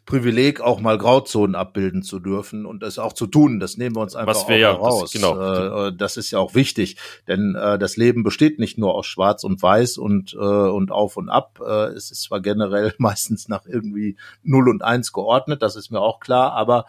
[0.06, 3.60] Privileg, auch mal Grauzonen abbilden zu dürfen und das auch zu tun.
[3.60, 5.02] Das nehmen wir uns einfach Was wir ja, raus.
[5.02, 5.38] Das, genau.
[5.38, 6.96] Äh, äh, das ist ja auch wichtig,
[7.28, 11.16] denn äh, das Leben besteht nicht nur aus Schwarz und Weiß und äh, und auf
[11.16, 11.60] und ab.
[11.60, 16.18] Es ist zwar generell meistens nach irgendwie null und eins geordnet, das ist mir auch
[16.18, 16.86] klar, aber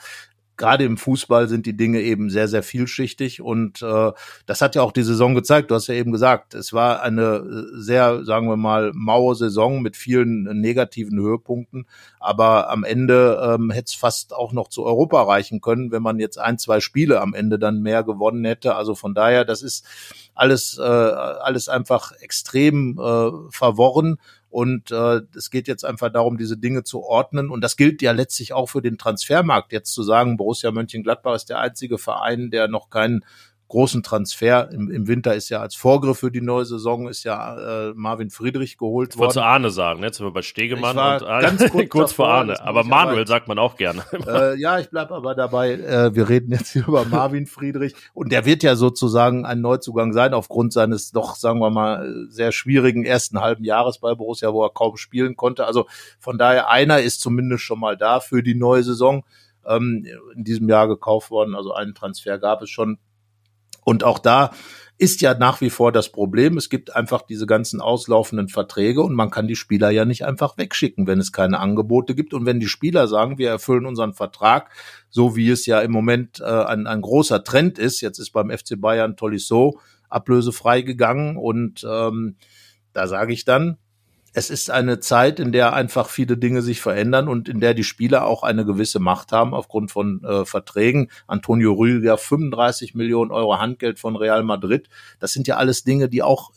[0.58, 4.12] gerade im Fußball sind die Dinge eben sehr, sehr vielschichtig und äh,
[4.46, 5.72] das hat ja auch die Saison gezeigt.
[5.72, 9.82] Du hast ja eben gesagt, es war eine äh, sehr, sagen wir mal, maue Saison
[9.82, 11.88] mit vielen negativen Höhepunkten,
[12.20, 16.20] aber am Ende ähm, hätte es fast auch noch zu Europa reichen können, wenn man
[16.20, 18.76] jetzt ein, zwei Spiele am Ende dann mehr gewonnen hätte.
[18.76, 19.86] Also von daher, das ist
[20.36, 24.18] alles, äh, alles einfach extrem äh, verworren
[24.52, 27.50] und äh, es geht jetzt einfach darum, diese Dinge zu ordnen.
[27.50, 29.72] Und das gilt ja letztlich auch für den Transfermarkt.
[29.72, 33.24] Jetzt zu sagen, Borussia Mönchengladbach ist der einzige Verein, der noch keinen
[33.72, 34.70] großen Transfer.
[34.72, 38.30] Im, Im Winter ist ja als Vorgriff für die neue Saison ist ja äh, Marvin
[38.30, 39.30] Friedrich geholt worden.
[39.30, 40.08] Ich wollte Arne sagen, ne?
[40.08, 41.42] jetzt sind wir bei Stegemann und Arne.
[41.42, 42.62] ganz kurz, kurz vor Arne.
[42.62, 44.04] Aber Manuel sagt man auch gerne.
[44.32, 45.72] Äh, ja, ich bleib aber dabei.
[45.72, 50.14] Äh, wir reden jetzt hier über Marvin Friedrich und der wird ja sozusagen ein Neuzugang
[50.14, 54.64] sein aufgrund seines doch, sagen wir mal, sehr schwierigen ersten halben Jahres bei Borussia, wo
[54.64, 55.66] er kaum spielen konnte.
[55.66, 55.88] Also
[56.20, 59.24] von daher einer ist zumindest schon mal da für die neue Saison
[59.66, 60.06] ähm,
[60.36, 61.56] in diesem Jahr gekauft worden.
[61.56, 63.00] Also einen Transfer gab es schon
[63.84, 64.52] Und auch da
[65.02, 66.58] ist ja nach wie vor das Problem.
[66.58, 70.60] Es gibt einfach diese ganzen auslaufenden Verträge und man kann die Spieler ja nicht einfach
[70.60, 72.36] wegschicken, wenn es keine Angebote gibt.
[72.36, 74.70] Und wenn die Spieler sagen, wir erfüllen unseren Vertrag,
[75.10, 78.52] so wie es ja im Moment äh, ein, ein großer Trend ist, jetzt ist beim
[78.52, 82.36] FC Bayern Tolisso ablösefrei gegangen und ähm,
[82.94, 83.78] da sage ich dann,
[84.34, 87.84] es ist eine Zeit, in der einfach viele Dinge sich verändern und in der die
[87.84, 91.10] Spieler auch eine gewisse Macht haben aufgrund von äh, Verträgen.
[91.28, 94.88] Antonio Rüdiger 35 Millionen Euro Handgeld von Real Madrid.
[95.20, 96.52] Das sind ja alles Dinge, die auch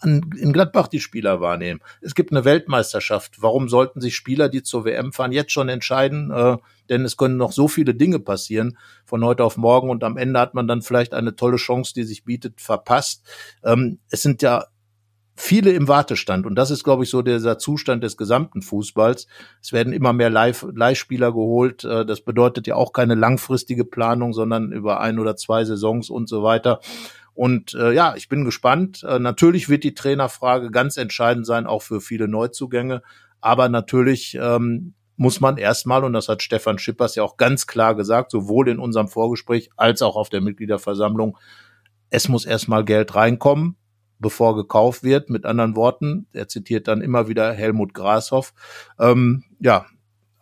[0.00, 1.80] an, in Gladbach die Spieler wahrnehmen.
[2.00, 3.40] Es gibt eine Weltmeisterschaft.
[3.40, 6.30] Warum sollten sich Spieler, die zur WM fahren, jetzt schon entscheiden?
[6.30, 6.58] Äh,
[6.90, 10.40] denn es können noch so viele Dinge passieren von heute auf morgen und am Ende
[10.40, 13.26] hat man dann vielleicht eine tolle Chance, die sich bietet, verpasst.
[13.64, 14.66] Ähm, es sind ja
[15.38, 16.46] viele im Wartestand.
[16.46, 19.28] Und das ist, glaube ich, so dieser Zustand des gesamten Fußballs.
[19.62, 21.84] Es werden immer mehr Leihspieler geholt.
[21.84, 26.28] Äh, das bedeutet ja auch keine langfristige Planung, sondern über ein oder zwei Saisons und
[26.28, 26.80] so weiter.
[27.34, 29.04] Und äh, ja, ich bin gespannt.
[29.04, 33.02] Äh, natürlich wird die Trainerfrage ganz entscheidend sein, auch für viele Neuzugänge.
[33.40, 37.94] Aber natürlich ähm, muss man erstmal, und das hat Stefan Schippers ja auch ganz klar
[37.94, 41.38] gesagt, sowohl in unserem Vorgespräch als auch auf der Mitgliederversammlung,
[42.10, 43.76] es muss erstmal Geld reinkommen
[44.18, 45.30] bevor gekauft wird.
[45.30, 48.52] Mit anderen Worten, er zitiert dann immer wieder Helmut Grashoff.
[48.98, 49.86] Ähm, ja,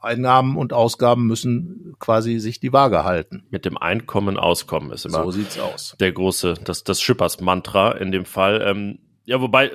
[0.00, 3.44] Einnahmen und Ausgaben müssen quasi sich die Waage halten.
[3.50, 5.96] Mit dem Einkommen auskommen ist immer so sieht's aus.
[5.98, 8.62] der große, das, das Schippers-Mantra in dem Fall.
[8.64, 9.72] Ähm, ja, wobei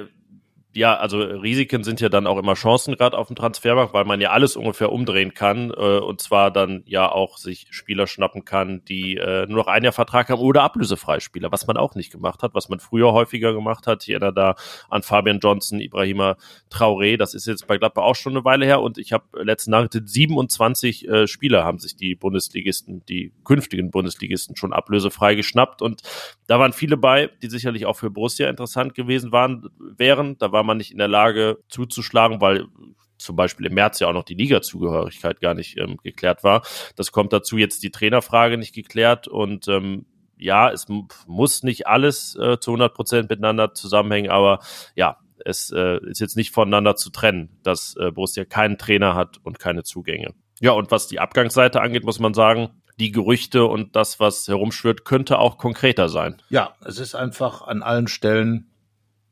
[0.74, 4.22] ja, also Risiken sind ja dann auch immer Chancen gerade auf dem Transfermarkt, weil man
[4.22, 8.84] ja alles ungefähr umdrehen kann äh, und zwar dann ja auch sich Spieler schnappen kann,
[8.86, 12.12] die äh, nur noch ein Jahr Vertrag haben oder ablösefreie Spieler, was man auch nicht
[12.12, 14.04] gemacht hat, was man früher häufiger gemacht hat.
[14.04, 14.56] Hier da
[14.90, 16.38] an Fabian Johnson, Ibrahima
[16.72, 19.72] Traoré, das ist jetzt bei Gladbach auch schon eine Weile her und ich habe letzten
[19.72, 26.02] Nachricht 27 äh, Spieler haben sich die Bundesligisten, die künftigen Bundesligisten schon ablösefrei geschnappt und
[26.48, 30.38] da waren viele bei, die sicherlich auch für Borussia interessant gewesen waren, wären.
[30.38, 32.68] Da war war man nicht in der Lage zuzuschlagen, weil
[33.18, 36.62] zum Beispiel im März ja auch noch die Liga-Zugehörigkeit gar nicht ähm, geklärt war.
[36.96, 40.06] Das kommt dazu jetzt die Trainerfrage nicht geklärt und ähm,
[40.38, 40.86] ja, es
[41.26, 44.60] muss nicht alles äh, zu 100 Prozent miteinander zusammenhängen, aber
[44.96, 49.40] ja, es äh, ist jetzt nicht voneinander zu trennen, dass äh, Borussia keinen Trainer hat
[49.42, 50.36] und keine Zugänge.
[50.60, 55.06] Ja, und was die Abgangsseite angeht, muss man sagen, die Gerüchte und das, was herumschwirrt,
[55.06, 56.40] könnte auch konkreter sein.
[56.50, 58.71] Ja, es ist einfach an allen Stellen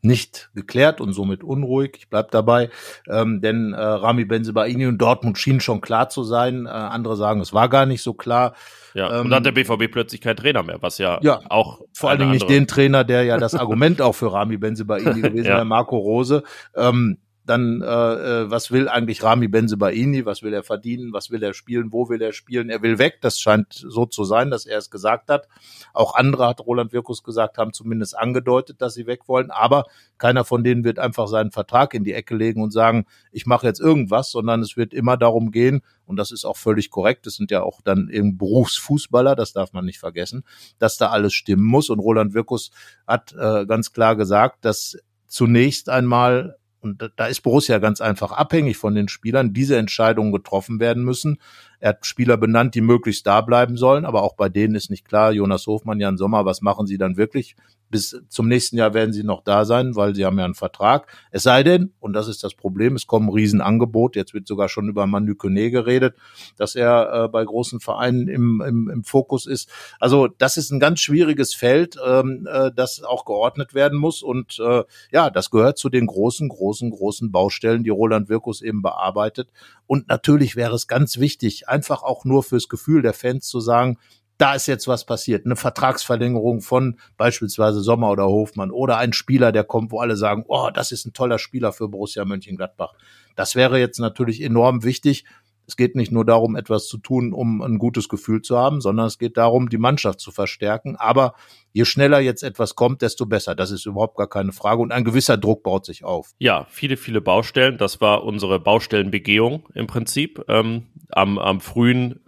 [0.01, 1.97] nicht geklärt und somit unruhig.
[1.97, 2.69] Ich bleib dabei,
[3.09, 6.65] ähm, denn äh, Rami Benzebaini und Dortmund schienen schon klar zu sein.
[6.65, 8.53] Äh, andere sagen, es war gar nicht so klar.
[8.93, 11.81] Ja, ähm, und dann hat der BVB plötzlich keinen Trainer mehr, was ja, ja auch
[11.93, 15.47] vor allen Dingen nicht den Trainer, der ja das Argument auch für Rami Benzebaini gewesen
[15.47, 15.57] ja.
[15.57, 16.43] war, Marco Rose.
[16.75, 17.17] Ähm,
[17.49, 21.53] dann äh, äh, was will eigentlich Rami Benzebaini, was will er verdienen, was will er
[21.53, 24.77] spielen, wo will er spielen, er will weg, das scheint so zu sein, dass er
[24.77, 25.47] es gesagt hat.
[25.93, 29.85] Auch andere, hat Roland Wirkus gesagt, haben zumindest angedeutet, dass sie weg wollen, aber
[30.17, 33.65] keiner von denen wird einfach seinen Vertrag in die Ecke legen und sagen, ich mache
[33.65, 37.35] jetzt irgendwas, sondern es wird immer darum gehen, und das ist auch völlig korrekt, es
[37.35, 40.43] sind ja auch dann eben Berufsfußballer, das darf man nicht vergessen,
[40.79, 41.91] dass da alles stimmen muss.
[41.91, 42.71] Und Roland Wirkus
[43.05, 44.97] hat äh, ganz klar gesagt, dass
[45.27, 50.79] zunächst einmal und da ist Borussia ganz einfach abhängig von den Spielern, diese Entscheidungen getroffen
[50.79, 51.39] werden müssen.
[51.79, 55.05] Er hat Spieler benannt, die möglichst da bleiben sollen, aber auch bei denen ist nicht
[55.05, 57.55] klar, Jonas Hofmann, Jan Sommer, was machen sie dann wirklich?
[57.91, 61.07] Bis zum nächsten Jahr werden sie noch da sein, weil sie haben ja einen Vertrag.
[61.31, 64.89] Es sei denn, und das ist das Problem, es kommen Riesenangebot, jetzt wird sogar schon
[64.89, 66.15] über Manu Kone geredet,
[66.55, 69.71] dass er äh, bei großen Vereinen im, im, im Fokus ist.
[69.99, 74.21] Also das ist ein ganz schwieriges Feld, ähm, äh, das auch geordnet werden muss.
[74.21, 78.83] Und äh, ja, das gehört zu den großen, großen, großen Baustellen, die Roland Wirkus eben
[78.83, 79.49] bearbeitet.
[79.87, 83.97] Und natürlich wäre es ganz wichtig, einfach auch nur fürs Gefühl der Fans zu sagen,
[84.39, 85.45] da ist jetzt was passiert.
[85.45, 90.45] Eine Vertragsverlängerung von beispielsweise Sommer oder Hofmann oder ein Spieler, der kommt, wo alle sagen,
[90.47, 92.93] oh, das ist ein toller Spieler für Borussia Mönchengladbach.
[93.35, 95.25] Das wäre jetzt natürlich enorm wichtig.
[95.69, 99.05] Es geht nicht nur darum, etwas zu tun, um ein gutes Gefühl zu haben, sondern
[99.05, 100.95] es geht darum, die Mannschaft zu verstärken.
[100.95, 101.35] Aber
[101.73, 103.53] je schneller jetzt etwas kommt, desto besser.
[103.53, 104.81] Das ist überhaupt gar keine Frage.
[104.81, 106.31] Und ein gewisser Druck baut sich auf.
[106.39, 107.77] Ja, viele, viele Baustellen.
[107.77, 110.43] Das war unsere Baustellenbegehung im Prinzip.
[110.47, 112.19] Ähm, am, am frühen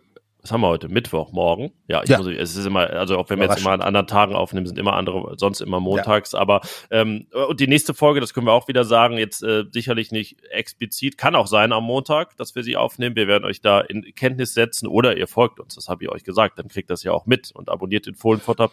[0.41, 0.89] was haben wir heute?
[0.89, 1.71] Mittwoch, morgen.
[1.87, 2.17] Ja, ich ja.
[2.17, 4.79] Muss, es ist immer, also auch wenn wir jetzt immer an anderen Tagen aufnehmen, sind
[4.79, 6.31] immer andere, sonst immer montags.
[6.31, 6.39] Ja.
[6.39, 10.11] Aber ähm, und die nächste Folge, das können wir auch wieder sagen, jetzt äh, sicherlich
[10.11, 13.15] nicht explizit, kann auch sein am Montag, dass wir sie aufnehmen.
[13.15, 16.23] Wir werden euch da in Kenntnis setzen oder ihr folgt uns, das habe ich euch
[16.23, 18.71] gesagt, dann kriegt das ja auch mit und abonniert den Fohlenfutter,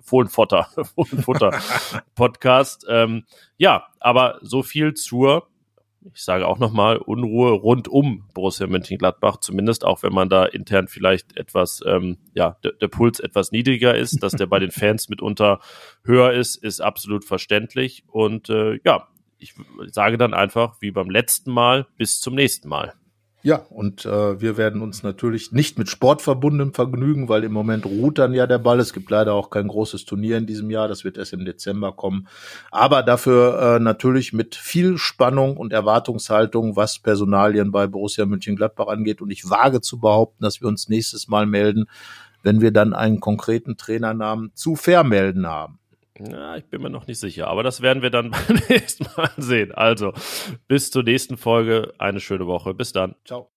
[0.00, 1.58] Fohlenfutter, Fohlenfutter
[2.14, 2.86] Podcast.
[2.88, 3.24] Ähm,
[3.56, 5.48] ja, aber so viel zur
[6.14, 10.88] ich sage auch nochmal, Unruhe rund um Borussia Mönchengladbach, zumindest auch wenn man da intern
[10.88, 15.08] vielleicht etwas, ähm, ja, der, der Puls etwas niedriger ist, dass der bei den Fans
[15.08, 15.60] mitunter
[16.04, 18.04] höher ist, ist absolut verständlich.
[18.08, 19.54] Und äh, ja, ich
[19.86, 22.94] sage dann einfach, wie beim letzten Mal, bis zum nächsten Mal.
[23.42, 28.18] Ja, und äh, wir werden uns natürlich nicht mit sportverbundenem vergnügen, weil im Moment ruht
[28.18, 28.80] dann ja der Ball.
[28.80, 31.92] Es gibt leider auch kein großes Turnier in diesem Jahr, das wird erst im Dezember
[31.92, 32.26] kommen.
[32.72, 39.22] Aber dafür äh, natürlich mit viel Spannung und Erwartungshaltung, was Personalien bei Borussia Mönchengladbach angeht.
[39.22, 41.86] Und ich wage zu behaupten, dass wir uns nächstes Mal melden,
[42.42, 45.78] wenn wir dann einen konkreten Trainernamen zu vermelden haben.
[46.18, 49.30] Ja, ich bin mir noch nicht sicher, aber das werden wir dann beim nächsten Mal
[49.36, 49.72] sehen.
[49.72, 50.12] Also,
[50.68, 51.92] bis zur nächsten Folge.
[51.98, 52.72] Eine schöne Woche.
[52.74, 53.16] Bis dann.
[53.24, 53.50] Ciao.